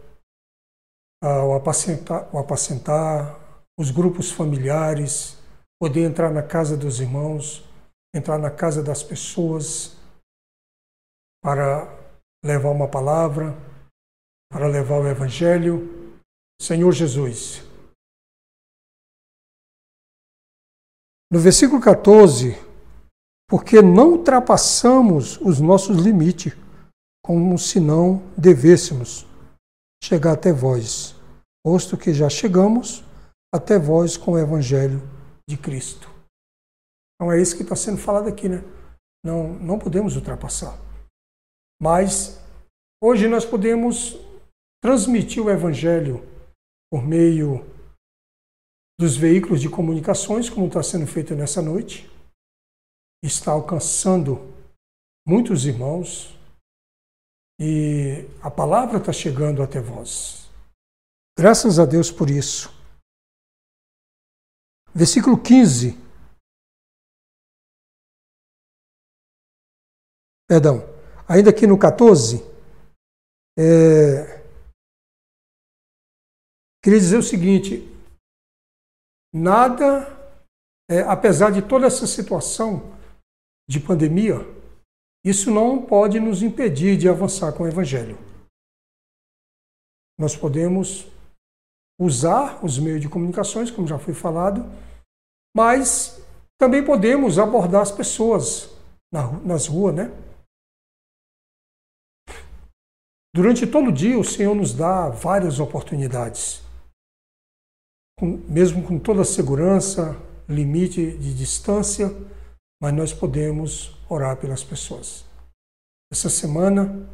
ao 1.23 1.55
apacentar, 1.55 2.29
ao 2.33 2.39
apacentar 2.39 3.39
os 3.79 3.91
grupos 3.91 4.31
familiares, 4.31 5.37
poder 5.81 6.05
entrar 6.05 6.31
na 6.31 6.43
casa 6.43 6.77
dos 6.77 7.01
irmãos, 7.01 7.65
entrar 8.15 8.39
na 8.39 8.51
casa 8.51 8.83
das 8.83 9.03
pessoas 9.03 9.97
para 11.43 11.89
levar 12.45 12.71
uma 12.71 12.89
palavra, 12.89 13.55
para 14.51 14.67
levar 14.67 15.01
o 15.01 15.09
Evangelho. 15.09 16.15
Senhor 16.61 16.93
Jesus. 16.93 17.70
No 21.33 21.39
versículo 21.39 21.81
14, 21.81 22.57
porque 23.49 23.81
não 23.81 24.13
ultrapassamos 24.13 25.41
os 25.41 25.61
nossos 25.61 25.97
limites, 25.97 26.55
como 27.25 27.57
se 27.59 27.79
não 27.79 28.23
devêssemos 28.37 29.27
chegar 30.03 30.33
até 30.33 30.53
vós, 30.53 31.15
posto 31.65 31.97
que 31.97 32.13
já 32.13 32.29
chegamos 32.29 33.05
até 33.55 33.79
vós 33.79 34.17
com 34.17 34.33
o 34.33 34.39
Evangelho 34.39 35.01
de 35.49 35.57
Cristo. 35.57 36.09
Então 37.15 37.31
é 37.31 37.41
isso 37.41 37.57
que 37.57 37.63
está 37.63 37.77
sendo 37.77 37.99
falado 37.99 38.29
aqui, 38.29 38.49
né? 38.49 38.65
Não, 39.25 39.53
não 39.55 39.79
podemos 39.79 40.17
ultrapassar. 40.17 40.79
Mas 41.81 42.41
hoje 43.03 43.29
nós 43.29 43.45
podemos 43.45 44.19
transmitir 44.83 45.45
o 45.45 45.51
Evangelho 45.51 46.27
por 46.91 47.07
meio 47.07 47.65
dos 49.01 49.17
veículos 49.17 49.63
de 49.63 49.71
comunicações, 49.71 50.51
como 50.51 50.67
está 50.67 50.83
sendo 50.83 51.07
feito 51.07 51.35
nessa 51.35 51.63
noite 51.63 52.07
está 53.23 53.53
alcançando 53.53 54.37
muitos 55.27 55.65
irmãos 55.65 56.37
e 57.59 58.27
a 58.43 58.51
palavra 58.51 58.99
está 58.99 59.13
chegando 59.13 59.63
até 59.63 59.81
vós. 59.81 60.51
Graças 61.39 61.79
a 61.79 61.87
Deus 61.87 62.11
por 62.11 62.29
isso. 62.31 62.69
Versículo 64.95 65.41
15. 65.41 65.97
Perdão, 70.47 70.83
ainda 71.27 71.51
aqui 71.51 71.67
no 71.67 71.79
14, 71.79 72.43
é, 73.57 74.43
queria 76.83 76.99
dizer 76.99 77.19
o 77.19 77.23
seguinte: 77.23 77.87
nada, 79.33 80.07
é, 80.91 81.01
apesar 81.01 81.51
de 81.51 81.63
toda 81.63 81.87
essa 81.87 82.07
situação, 82.07 82.99
de 83.69 83.79
pandemia, 83.79 84.35
isso 85.25 85.49
não 85.49 85.85
pode 85.87 86.19
nos 86.19 86.43
impedir 86.43 86.97
de 86.97 87.09
avançar 87.09 87.53
com 87.53 87.63
o 87.63 87.69
Evangelho. 87.69 88.19
Nós 90.19 90.37
podemos 90.37 91.07
usar 92.01 92.65
os 92.65 92.81
meios 92.81 93.01
de 93.01 93.09
comunicações, 93.09 93.71
como 93.71 93.87
já 93.87 93.97
foi 93.97 94.13
falado, 94.13 94.65
mas 95.55 96.21
também 96.59 96.85
podemos 96.85 97.39
abordar 97.39 97.83
as 97.83 97.93
pessoas 97.93 98.71
nas 99.45 99.69
ruas, 99.69 99.95
né? 99.95 100.11
Durante 103.33 103.67
todo 103.67 103.91
o 103.91 103.93
dia, 103.93 104.19
o 104.19 104.25
Senhor 104.25 104.55
nos 104.57 104.75
dá 104.75 105.09
várias 105.09 105.61
oportunidades, 105.61 106.61
mesmo 108.27 108.83
com 108.83 108.99
toda 108.99 109.23
a 109.23 109.25
segurança, 109.25 110.17
limite 110.49 111.17
de 111.17 111.35
distância 111.35 112.15
mas 112.81 112.95
nós 112.95 113.13
podemos 113.13 113.95
orar 114.09 114.37
pelas 114.39 114.65
pessoas. 114.65 115.25
Essa 116.11 116.31
semana 116.31 117.09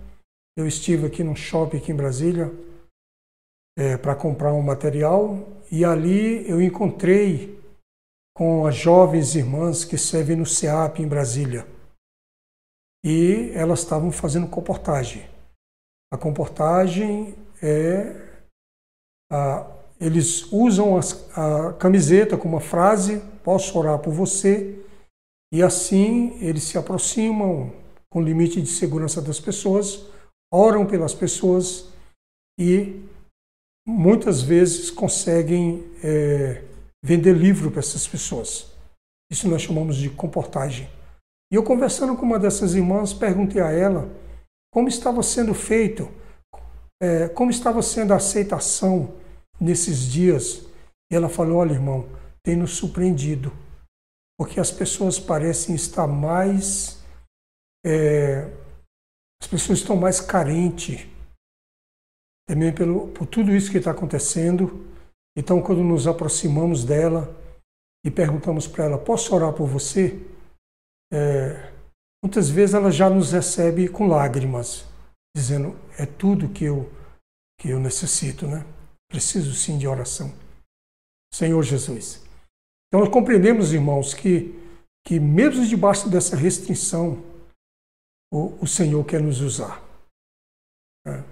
eu 0.56 0.66
estive 0.66 1.06
aqui 1.06 1.24
num 1.24 1.34
shopping 1.34 1.78
aqui 1.78 1.92
em 1.92 1.96
Brasília 1.96 2.50
é, 3.76 3.96
para 3.98 4.14
comprar 4.14 4.54
um 4.54 4.62
material 4.62 5.36
e 5.70 5.84
ali 5.84 6.48
eu 6.48 6.62
encontrei 6.62 7.60
com 8.34 8.64
as 8.66 8.76
jovens 8.76 9.34
irmãs 9.34 9.84
que 9.84 9.98
servem 9.98 10.36
no 10.36 10.46
SEAP 10.46 11.00
em 11.00 11.08
Brasília. 11.08 11.66
E 13.04 13.50
elas 13.54 13.80
estavam 13.80 14.12
fazendo 14.12 14.48
comportagem. 14.48 15.28
A 16.12 16.16
comportagem 16.16 17.34
é. 17.62 18.24
A, 19.30 19.75
eles 20.00 20.50
usam 20.52 20.98
a, 20.98 21.68
a 21.68 21.72
camiseta 21.74 22.36
com 22.36 22.48
uma 22.48 22.60
frase: 22.60 23.22
Posso 23.42 23.78
orar 23.78 23.98
por 23.98 24.12
você? 24.12 24.78
E 25.52 25.62
assim 25.62 26.36
eles 26.40 26.64
se 26.64 26.76
aproximam 26.76 27.72
com 28.10 28.20
o 28.20 28.22
limite 28.22 28.60
de 28.60 28.68
segurança 28.68 29.20
das 29.22 29.40
pessoas, 29.40 30.04
oram 30.52 30.86
pelas 30.86 31.14
pessoas 31.14 31.88
e 32.58 33.02
muitas 33.86 34.42
vezes 34.42 34.90
conseguem 34.90 35.84
é, 36.02 36.62
vender 37.02 37.34
livro 37.34 37.70
para 37.70 37.80
essas 37.80 38.06
pessoas. 38.06 38.66
Isso 39.30 39.48
nós 39.48 39.62
chamamos 39.62 39.96
de 39.96 40.10
comportagem. 40.10 40.88
E 41.52 41.54
eu 41.54 41.62
conversando 41.62 42.16
com 42.16 42.26
uma 42.26 42.38
dessas 42.38 42.74
irmãs, 42.74 43.12
perguntei 43.12 43.60
a 43.60 43.70
ela 43.70 44.08
como 44.72 44.88
estava 44.88 45.22
sendo 45.22 45.54
feito, 45.54 46.08
é, 47.00 47.28
como 47.28 47.50
estava 47.50 47.80
sendo 47.82 48.12
a 48.12 48.16
aceitação 48.16 49.14
nesses 49.60 50.10
dias. 50.10 50.66
E 51.10 51.14
ela 51.14 51.28
falou: 51.28 51.58
olha, 51.58 51.72
irmão, 51.72 52.08
tem 52.42 52.56
nos 52.56 52.72
surpreendido 52.72 53.52
porque 54.38 54.60
as 54.60 54.70
pessoas 54.70 55.18
parecem 55.18 55.74
estar 55.74 56.06
mais. 56.06 57.02
É, 57.84 58.50
as 59.40 59.48
pessoas 59.48 59.78
estão 59.78 59.96
mais 59.96 60.20
carentes, 60.20 61.06
também 62.48 62.74
pelo, 62.74 63.08
por 63.08 63.26
tudo 63.26 63.54
isso 63.54 63.70
que 63.70 63.78
está 63.78 63.90
acontecendo. 63.92 64.86
Então, 65.36 65.62
quando 65.62 65.82
nos 65.82 66.06
aproximamos 66.06 66.84
dela 66.84 67.34
e 68.04 68.10
perguntamos 68.10 68.66
para 68.66 68.84
ela: 68.84 68.98
Posso 68.98 69.34
orar 69.34 69.52
por 69.52 69.66
você? 69.66 70.20
É, 71.12 71.72
muitas 72.22 72.50
vezes 72.50 72.74
ela 72.74 72.90
já 72.90 73.08
nos 73.08 73.32
recebe 73.32 73.88
com 73.88 74.06
lágrimas, 74.06 74.84
dizendo: 75.34 75.76
É 75.98 76.04
tudo 76.04 76.48
que 76.50 76.64
eu 76.64 76.90
que 77.58 77.70
eu 77.70 77.80
necessito, 77.80 78.46
né? 78.46 78.66
Preciso 79.08 79.54
sim 79.54 79.78
de 79.78 79.86
oração. 79.86 80.32
Senhor 81.32 81.62
Jesus. 81.62 82.24
Então 82.88 83.00
nós 83.00 83.12
compreendemos, 83.12 83.72
irmãos, 83.72 84.14
que, 84.14 84.54
que 85.06 85.20
mesmo 85.20 85.66
debaixo 85.66 86.08
dessa 86.08 86.36
restrição, 86.36 87.22
o, 88.32 88.62
o 88.62 88.66
Senhor 88.66 89.04
quer 89.04 89.20
nos 89.20 89.40
usar. 89.40 89.82
É. 91.06 91.22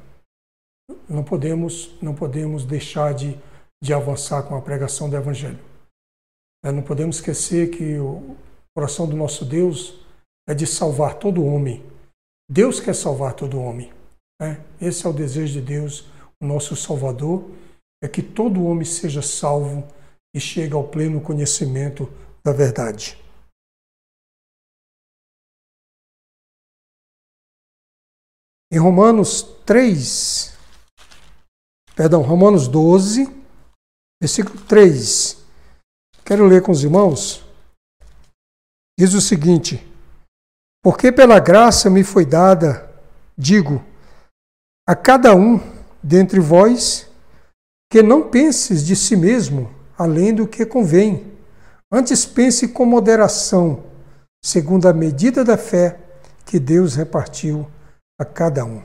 Não 1.08 1.24
podemos, 1.24 2.00
não 2.02 2.14
podemos 2.14 2.64
deixar 2.64 3.14
de, 3.14 3.38
de 3.82 3.94
avançar 3.94 4.42
com 4.42 4.56
a 4.56 4.62
pregação 4.62 5.08
do 5.08 5.16
Evangelho. 5.16 5.58
É, 6.64 6.70
não 6.70 6.82
podemos 6.82 7.16
esquecer 7.16 7.70
que 7.70 7.98
o 7.98 8.36
coração 8.76 9.08
do 9.08 9.16
nosso 9.16 9.44
Deus 9.44 10.04
é 10.48 10.54
de 10.54 10.66
salvar 10.66 11.18
todo 11.18 11.44
homem. 11.44 11.84
Deus 12.50 12.80
quer 12.80 12.94
salvar 12.94 13.34
todo 13.34 13.60
homem. 13.60 13.92
Né? 14.40 14.62
Esse 14.80 15.06
é 15.06 15.08
o 15.08 15.12
desejo 15.12 15.54
de 15.54 15.60
Deus, 15.60 16.06
o 16.42 16.46
nosso 16.46 16.76
Salvador, 16.76 17.50
é 18.04 18.08
que 18.08 18.22
todo 18.22 18.66
homem 18.66 18.84
seja 18.84 19.22
salvo 19.22 19.82
e 20.36 20.38
chegue 20.38 20.74
ao 20.74 20.86
pleno 20.86 21.22
conhecimento 21.22 22.06
da 22.44 22.52
verdade. 22.52 23.18
Em 28.70 28.76
Romanos 28.76 29.42
3, 29.64 30.54
perdão, 31.96 32.20
Romanos 32.20 32.68
12, 32.68 33.24
versículo 34.20 34.62
3, 34.66 35.42
quero 36.26 36.46
ler 36.46 36.62
com 36.62 36.72
os 36.72 36.84
irmãos, 36.84 37.42
diz 38.98 39.14
o 39.14 39.20
seguinte: 39.20 39.82
Porque 40.82 41.10
pela 41.10 41.40
graça 41.40 41.88
me 41.88 42.04
foi 42.04 42.26
dada, 42.26 42.86
digo, 43.38 43.82
a 44.86 44.94
cada 44.94 45.34
um 45.34 45.58
dentre 46.02 46.38
vós, 46.38 47.08
que 47.94 48.02
não 48.02 48.28
penses 48.28 48.84
de 48.84 48.96
si 48.96 49.14
mesmo 49.14 49.72
além 49.96 50.34
do 50.34 50.48
que 50.48 50.66
convém. 50.66 51.32
Antes 51.92 52.26
pense 52.26 52.72
com 52.72 52.84
moderação, 52.84 53.84
segundo 54.44 54.88
a 54.88 54.92
medida 54.92 55.44
da 55.44 55.56
fé 55.56 56.00
que 56.44 56.58
Deus 56.58 56.96
repartiu 56.96 57.70
a 58.20 58.24
cada 58.24 58.64
um. 58.64 58.82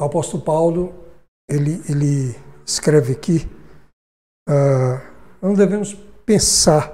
O 0.00 0.04
apóstolo 0.04 0.44
Paulo, 0.44 0.94
ele, 1.50 1.82
ele 1.90 2.38
escreve 2.64 3.14
aqui, 3.14 3.38
uh, 4.48 5.02
não 5.42 5.52
devemos 5.52 5.94
pensar, 6.24 6.92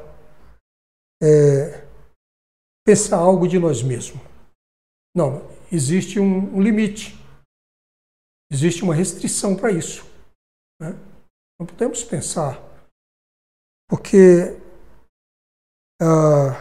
é, 1.22 1.86
pensar 2.86 3.18
algo 3.18 3.46
de 3.46 3.58
nós 3.58 3.82
mesmos. 3.82 4.22
Não, 5.14 5.51
existe 5.72 6.20
um, 6.20 6.56
um 6.56 6.60
limite, 6.60 7.18
existe 8.50 8.84
uma 8.84 8.94
restrição 8.94 9.56
para 9.56 9.72
isso. 9.72 10.04
Né? 10.80 10.90
Não 11.58 11.66
podemos 11.66 12.04
pensar, 12.04 12.60
porque 13.88 14.56
uh, 16.00 16.52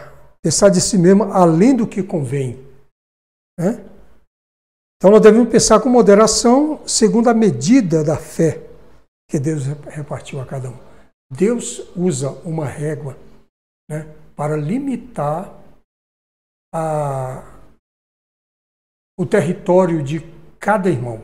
pensar 0.42 0.70
de 0.70 0.80
si 0.80 0.96
mesmo 0.96 1.24
além 1.24 1.76
do 1.76 1.86
que 1.86 2.02
convém. 2.02 2.56
Né? 3.58 3.84
Então 4.96 5.10
nós 5.10 5.20
devemos 5.20 5.50
pensar 5.50 5.80
com 5.80 5.88
moderação 5.88 6.86
segundo 6.86 7.28
a 7.28 7.34
medida 7.34 8.02
da 8.02 8.16
fé 8.16 8.70
que 9.28 9.38
Deus 9.38 9.64
repartiu 9.88 10.40
a 10.40 10.46
cada 10.46 10.70
um. 10.70 10.78
Deus 11.30 11.78
usa 11.96 12.30
uma 12.44 12.66
régua 12.66 13.16
né, 13.90 14.14
para 14.36 14.56
limitar 14.56 15.52
a, 16.72 17.51
o 19.22 19.26
território 19.26 20.02
de 20.02 20.18
cada 20.58 20.90
irmão. 20.90 21.22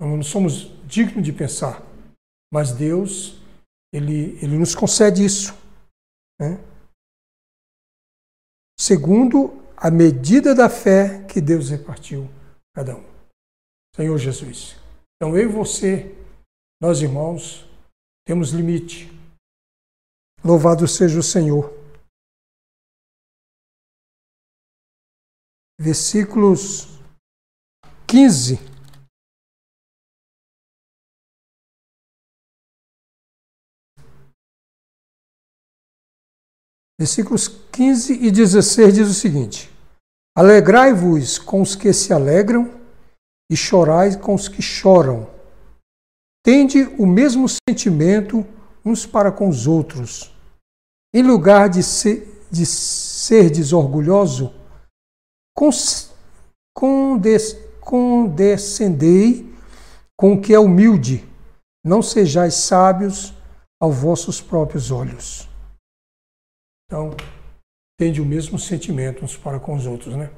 Nós 0.00 0.10
não 0.10 0.22
somos 0.22 0.64
dignos 0.84 1.24
de 1.24 1.32
pensar, 1.32 1.80
mas 2.52 2.72
Deus, 2.72 3.40
ele, 3.92 4.36
ele 4.42 4.58
nos 4.58 4.74
concede 4.74 5.24
isso. 5.24 5.54
Né? 6.40 6.58
Segundo 8.80 9.62
a 9.76 9.92
medida 9.92 10.56
da 10.56 10.68
fé 10.68 11.24
que 11.26 11.40
Deus 11.40 11.70
repartiu 11.70 12.24
a 12.24 12.80
cada 12.80 12.96
um. 12.96 13.04
Senhor 13.94 14.18
Jesus. 14.18 14.76
Então 15.14 15.36
eu 15.36 15.48
e 15.48 15.52
você, 15.52 16.16
nós 16.82 17.00
irmãos, 17.00 17.64
temos 18.26 18.50
limite. 18.50 19.08
Louvado 20.44 20.88
seja 20.88 21.20
o 21.20 21.22
Senhor. 21.22 21.77
Versículos 25.80 26.88
15 28.06 28.58
Versículos 36.98 37.46
15 37.46 38.12
e 38.12 38.30
16 38.30 38.94
diz 38.94 39.08
o 39.08 39.14
seguinte: 39.14 39.70
Alegrai-vos 40.36 41.38
com 41.38 41.62
os 41.62 41.76
que 41.76 41.92
se 41.92 42.12
alegram 42.12 42.74
e 43.48 43.56
chorai 43.56 44.18
com 44.18 44.34
os 44.34 44.48
que 44.48 44.60
choram. 44.60 45.30
Tende 46.44 46.82
o 46.98 47.06
mesmo 47.06 47.46
sentimento 47.48 48.44
uns 48.84 49.06
para 49.06 49.30
com 49.30 49.48
os 49.48 49.68
outros. 49.68 50.34
Em 51.14 51.22
lugar 51.22 51.68
de 51.68 51.84
ser, 51.84 52.44
de 52.50 52.66
ser 52.66 53.48
desorgulhoso, 53.48 54.52
condescendei 57.80 59.52
com 60.16 60.34
o 60.34 60.40
que 60.40 60.54
é 60.54 60.58
humilde. 60.58 61.26
Não 61.84 62.02
sejais 62.02 62.54
sábios 62.54 63.32
aos 63.80 63.96
vossos 63.96 64.40
próprios 64.40 64.90
olhos. 64.90 65.48
Então, 66.86 67.10
tende 67.98 68.20
o 68.20 68.24
mesmo 68.24 68.58
sentimento 68.58 69.24
uns 69.24 69.36
para 69.36 69.60
com 69.60 69.74
os 69.74 69.86
outros, 69.86 70.16
né? 70.16 70.30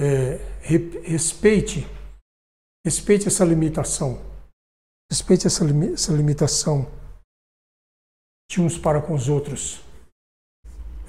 É, 0.00 0.36
respeite, 1.02 1.86
respeite 2.86 3.26
essa 3.26 3.44
limitação, 3.44 4.22
respeite 5.10 5.46
essa, 5.46 5.64
essa 5.92 6.12
limitação 6.12 6.86
de 8.50 8.60
uns 8.60 8.78
para 8.78 9.02
com 9.02 9.14
os 9.14 9.28
outros. 9.28 9.80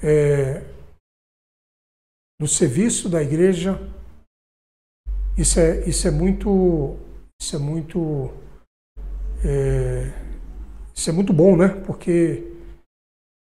É, 0.02 0.79
no 2.40 2.48
serviço 2.48 3.06
da 3.06 3.22
igreja, 3.22 3.78
isso 5.36 5.60
é, 5.60 5.86
isso 5.86 6.08
é 6.08 6.10
muito, 6.10 6.96
isso 7.38 7.54
é 7.54 7.58
muito, 7.58 8.30
é, 9.44 10.06
isso 10.94 11.10
é 11.10 11.12
muito 11.12 11.34
bom, 11.34 11.54
né? 11.54 11.68
Porque 11.84 12.50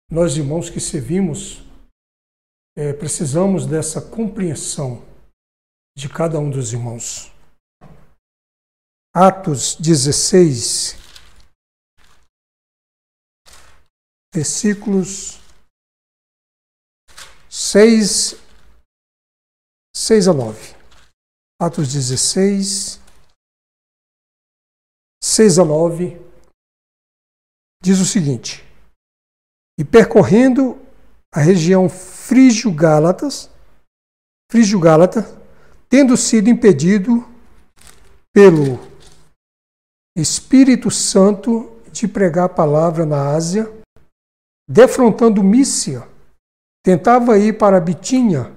nós, 0.09 0.35
irmãos 0.37 0.71
que 0.71 0.79
servimos, 0.79 1.63
é, 2.75 2.91
precisamos 2.91 3.67
dessa 3.67 4.01
compreensão 4.01 5.05
de 5.95 6.09
cada 6.09 6.39
um 6.39 6.49
dos 6.49 6.73
irmãos. 6.73 7.31
Atos 9.13 9.75
16, 9.75 10.95
versículos 14.33 15.39
6, 17.47 18.48
6 20.09 20.27
a 20.27 20.33
9. 20.33 20.75
Atos 21.61 21.93
16, 21.93 22.99
6 25.23 25.59
a 25.59 25.63
9, 25.63 26.19
diz 27.79 27.99
o 27.99 28.05
seguinte: 28.05 28.67
e 29.77 29.85
percorrendo 29.85 30.79
a 31.31 31.39
região 31.39 31.87
frígio-gálatas, 31.87 33.51
frígio-gálata, 34.51 35.29
tendo 35.87 36.17
sido 36.17 36.49
impedido 36.49 37.23
pelo 38.33 38.79
Espírito 40.17 40.89
Santo 40.89 41.83
de 41.91 42.07
pregar 42.07 42.45
a 42.45 42.49
palavra 42.49 43.05
na 43.05 43.35
Ásia, 43.35 43.71
defrontando 44.67 45.43
Mícia, 45.43 46.09
tentava 46.83 47.37
ir 47.37 47.59
para 47.59 47.79
Bitínia, 47.79 48.51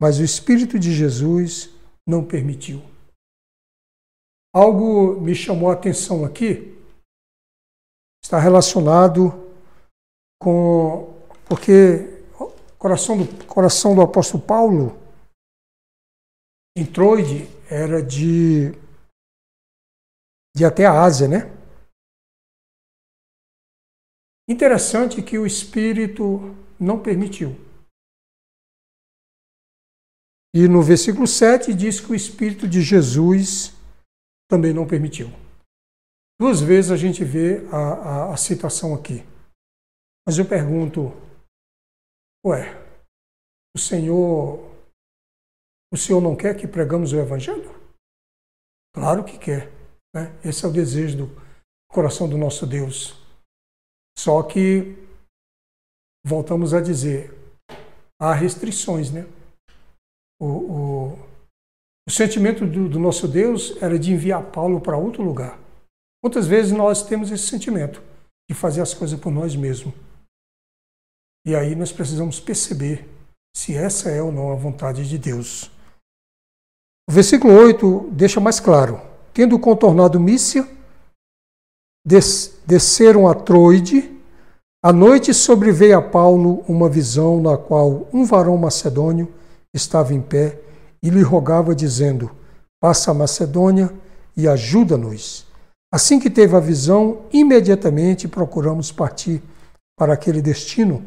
mas 0.00 0.18
o 0.18 0.24
Espírito 0.24 0.78
de 0.78 0.94
Jesus 0.94 1.70
não 2.06 2.26
permitiu. 2.26 2.82
Algo 4.54 5.20
me 5.20 5.34
chamou 5.34 5.70
a 5.70 5.74
atenção 5.74 6.24
aqui, 6.24 6.76
está 8.24 8.38
relacionado 8.38 9.32
com 10.40 11.14
porque 11.48 12.24
o 12.38 12.50
coração 12.78 13.16
do 13.16 13.46
coração 13.46 13.94
do 13.94 14.02
apóstolo 14.02 14.42
Paulo 14.42 14.98
em 16.76 16.84
Troide 16.84 17.48
era 17.70 18.02
de 18.02 18.72
de 20.56 20.64
até 20.64 20.86
a 20.86 21.02
Ásia, 21.02 21.28
né? 21.28 21.52
Interessante 24.48 25.22
que 25.22 25.38
o 25.38 25.46
espírito 25.46 26.56
não 26.80 27.02
permitiu. 27.02 27.65
E 30.56 30.66
no 30.66 30.80
versículo 30.80 31.26
7 31.26 31.74
diz 31.74 32.00
que 32.00 32.10
o 32.10 32.14
Espírito 32.14 32.66
de 32.66 32.80
Jesus 32.80 33.74
também 34.48 34.72
não 34.72 34.88
permitiu. 34.88 35.28
Duas 36.40 36.62
vezes 36.62 36.90
a 36.90 36.96
gente 36.96 37.22
vê 37.22 37.58
a, 37.70 37.76
a, 37.76 38.32
a 38.32 38.36
citação 38.38 38.94
aqui. 38.94 39.22
Mas 40.26 40.38
eu 40.38 40.48
pergunto, 40.48 41.12
ué, 42.46 42.72
o 43.76 43.78
Senhor, 43.78 44.58
o 45.92 45.96
Senhor 45.98 46.22
não 46.22 46.34
quer 46.34 46.56
que 46.58 46.66
pregamos 46.66 47.12
o 47.12 47.18
Evangelho? 47.18 47.70
Claro 48.94 49.26
que 49.26 49.38
quer. 49.38 49.70
Né? 50.14 50.34
Esse 50.42 50.64
é 50.64 50.68
o 50.68 50.72
desejo 50.72 51.26
do 51.26 51.42
coração 51.86 52.26
do 52.26 52.38
nosso 52.38 52.66
Deus. 52.66 53.22
Só 54.18 54.42
que, 54.42 54.96
voltamos 56.24 56.72
a 56.72 56.80
dizer, 56.80 57.30
há 58.18 58.32
restrições, 58.32 59.12
né? 59.12 59.26
O, 60.38 60.46
o, 60.46 61.18
o 62.06 62.10
sentimento 62.10 62.66
do, 62.66 62.88
do 62.88 62.98
nosso 62.98 63.26
Deus 63.26 63.80
era 63.82 63.98
de 63.98 64.12
enviar 64.12 64.42
Paulo 64.50 64.80
para 64.80 64.96
outro 64.96 65.22
lugar. 65.22 65.58
Quantas 66.22 66.46
vezes 66.46 66.72
nós 66.72 67.02
temos 67.02 67.30
esse 67.30 67.46
sentimento 67.46 68.02
de 68.50 68.54
fazer 68.54 68.80
as 68.80 68.92
coisas 68.92 69.18
por 69.18 69.30
nós 69.30 69.56
mesmos? 69.56 69.94
E 71.46 71.54
aí 71.54 71.74
nós 71.74 71.92
precisamos 71.92 72.40
perceber 72.40 73.08
se 73.56 73.74
essa 73.74 74.10
é 74.10 74.20
ou 74.20 74.32
não 74.32 74.52
a 74.52 74.56
vontade 74.56 75.08
de 75.08 75.16
Deus. 75.16 75.70
O 77.08 77.12
versículo 77.12 77.54
8 77.54 78.10
deixa 78.12 78.40
mais 78.40 78.58
claro: 78.58 79.00
tendo 79.32 79.58
contornado 79.58 80.18
Mícia, 80.18 80.68
des 82.04 82.60
desceram 82.66 83.28
a 83.28 83.34
Troide. 83.34 84.14
À 84.84 84.92
noite 84.92 85.32
sobreveio 85.32 85.98
a 85.98 86.02
Paulo 86.02 86.64
uma 86.68 86.88
visão 86.88 87.40
na 87.40 87.56
qual 87.56 88.08
um 88.12 88.24
varão 88.24 88.56
macedônio 88.56 89.32
estava 89.76 90.14
em 90.14 90.20
pé 90.20 90.58
e 91.02 91.10
lhe 91.10 91.22
rogava, 91.22 91.74
dizendo: 91.74 92.30
Passa 92.80 93.10
a 93.10 93.14
Macedônia 93.14 93.92
e 94.36 94.48
ajuda-nos. 94.48 95.46
Assim 95.92 96.18
que 96.18 96.28
teve 96.28 96.56
a 96.56 96.60
visão, 96.60 97.24
imediatamente 97.32 98.28
procuramos 98.28 98.90
partir 98.92 99.42
para 99.98 100.12
aquele 100.12 100.42
destino, 100.42 101.04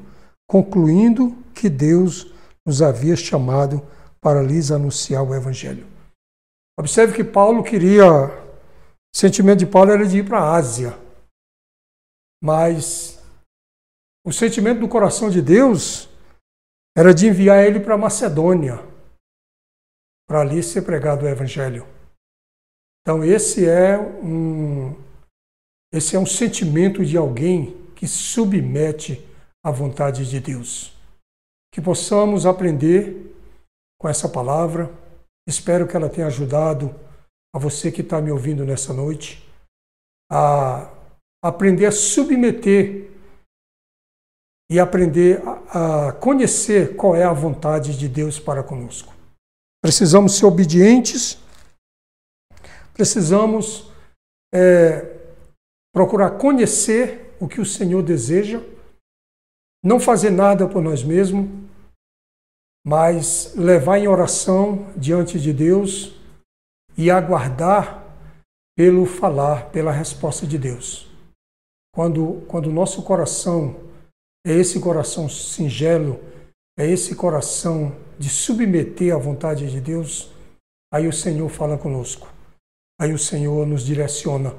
concluindo 0.49 1.35
que 1.53 1.69
Deus 1.69 2.33
nos 2.65 2.81
havia 2.81 3.15
chamado 3.15 3.85
para 4.21 4.41
lhes 4.41 4.71
anunciar 4.71 5.23
o 5.23 5.35
Evangelho. 5.35 5.85
Observe 6.79 7.13
que 7.13 7.23
Paulo 7.23 7.63
queria, 7.63 8.05
o 8.05 9.15
sentimento 9.15 9.59
de 9.59 9.65
Paulo 9.65 9.91
era 9.91 10.05
de 10.05 10.19
ir 10.19 10.25
para 10.25 10.39
a 10.39 10.55
Ásia, 10.55 10.97
mas 12.41 13.19
o 14.25 14.31
sentimento 14.31 14.79
do 14.79 14.87
coração 14.87 15.29
de 15.29 15.41
Deus 15.41 16.09
era 16.99 17.13
de 17.13 17.27
enviar 17.27 17.65
ele 17.65 17.79
para 17.79 17.97
Macedônia, 17.97 18.77
para 20.27 20.41
ali 20.41 20.61
ser 20.61 20.81
pregado 20.81 21.23
o 21.23 21.29
Evangelho. 21.29 21.87
Então 23.01 23.23
esse 23.23 23.65
é 23.65 23.97
um 23.97 24.93
esse 25.93 26.17
é 26.17 26.19
um 26.19 26.25
sentimento 26.25 27.05
de 27.05 27.15
alguém 27.15 27.89
que 27.95 28.05
submete 28.05 29.25
à 29.63 29.71
vontade 29.71 30.29
de 30.29 30.41
Deus. 30.41 30.93
Que 31.73 31.81
possamos 31.81 32.45
aprender 32.45 33.33
com 33.97 34.09
essa 34.09 34.27
palavra. 34.27 34.93
Espero 35.47 35.87
que 35.87 35.95
ela 35.95 36.09
tenha 36.09 36.27
ajudado 36.27 36.93
a 37.55 37.57
você 37.57 37.93
que 37.93 38.01
está 38.01 38.21
me 38.21 38.29
ouvindo 38.29 38.65
nessa 38.65 38.93
noite 38.93 39.49
a 40.29 40.93
aprender 41.41 41.85
a 41.85 41.91
submeter 41.93 43.09
e 44.69 44.79
aprender 44.79 45.41
a, 45.47 45.58
conhecer 46.19 46.95
qual 46.95 47.15
é 47.15 47.23
a 47.23 47.33
vontade 47.33 47.97
de 47.97 48.07
Deus 48.07 48.39
para 48.39 48.63
conosco. 48.63 49.13
Precisamos 49.81 50.35
ser 50.35 50.45
obedientes, 50.45 51.37
precisamos 52.93 53.91
é, 54.53 55.17
procurar 55.93 56.31
conhecer 56.31 57.35
o 57.39 57.47
que 57.47 57.61
o 57.61 57.65
Senhor 57.65 58.03
deseja, 58.03 58.61
não 59.83 59.99
fazer 59.99 60.31
nada 60.31 60.67
por 60.67 60.81
nós 60.81 61.03
mesmos, 61.03 61.47
mas 62.85 63.53
levar 63.55 63.99
em 63.99 64.07
oração 64.07 64.91
diante 64.95 65.39
de 65.39 65.53
Deus 65.53 66.15
e 66.97 67.09
aguardar 67.09 68.03
pelo 68.75 69.05
falar, 69.05 69.69
pela 69.71 69.91
resposta 69.91 70.47
de 70.47 70.57
Deus. 70.57 71.09
Quando, 71.93 72.45
quando 72.47 72.67
o 72.67 72.73
nosso 72.73 73.03
coração 73.03 73.88
é 74.45 74.53
esse 74.53 74.79
coração 74.79 75.27
singelo, 75.27 76.19
é 76.77 76.85
esse 76.85 77.15
coração 77.15 77.95
de 78.17 78.29
submeter 78.29 79.13
à 79.13 79.17
vontade 79.17 79.69
de 79.69 79.79
Deus. 79.81 80.31
Aí 80.93 81.07
o 81.07 81.13
Senhor 81.13 81.49
fala 81.49 81.77
conosco. 81.77 82.27
Aí 82.99 83.13
o 83.13 83.19
Senhor 83.19 83.65
nos 83.65 83.85
direciona. 83.85 84.55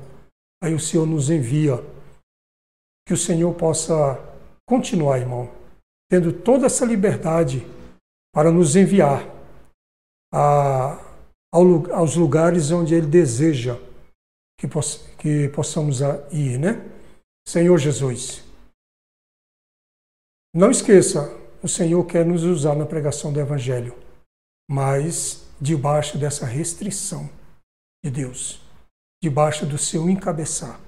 Aí 0.62 0.74
o 0.74 0.80
Senhor 0.80 1.06
nos 1.06 1.30
envia. 1.30 1.76
Que 3.06 3.14
o 3.14 3.16
Senhor 3.16 3.52
possa 3.54 4.18
continuar, 4.68 5.18
irmão, 5.18 5.50
tendo 6.10 6.32
toda 6.32 6.66
essa 6.66 6.84
liberdade 6.84 7.66
para 8.32 8.52
nos 8.52 8.76
enviar 8.76 9.26
a, 10.32 10.98
aos 11.52 12.14
lugares 12.14 12.70
onde 12.70 12.94
Ele 12.94 13.06
deseja 13.06 13.76
que, 14.60 14.68
poss, 14.68 14.98
que 15.18 15.48
possamos 15.48 16.00
ir, 16.30 16.58
né? 16.58 16.86
Senhor 17.48 17.78
Jesus. 17.78 18.49
Não 20.52 20.70
esqueça, 20.70 21.30
o 21.62 21.68
Senhor 21.68 22.04
quer 22.06 22.26
nos 22.26 22.42
usar 22.42 22.74
na 22.74 22.84
pregação 22.84 23.32
do 23.32 23.38
Evangelho, 23.38 23.96
mas 24.68 25.48
debaixo 25.60 26.18
dessa 26.18 26.44
restrição 26.44 27.30
de 28.04 28.10
Deus, 28.10 28.60
debaixo 29.22 29.64
do 29.64 29.78
seu 29.78 30.10
encabeçar. 30.10 30.80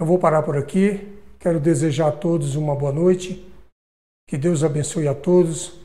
Eu 0.00 0.06
vou 0.06 0.18
parar 0.18 0.42
por 0.42 0.56
aqui. 0.56 1.20
Quero 1.38 1.60
desejar 1.60 2.08
a 2.08 2.12
todos 2.12 2.56
uma 2.56 2.74
boa 2.74 2.92
noite. 2.92 3.48
Que 4.28 4.36
Deus 4.36 4.64
abençoe 4.64 5.06
a 5.06 5.14
todos. 5.14 5.78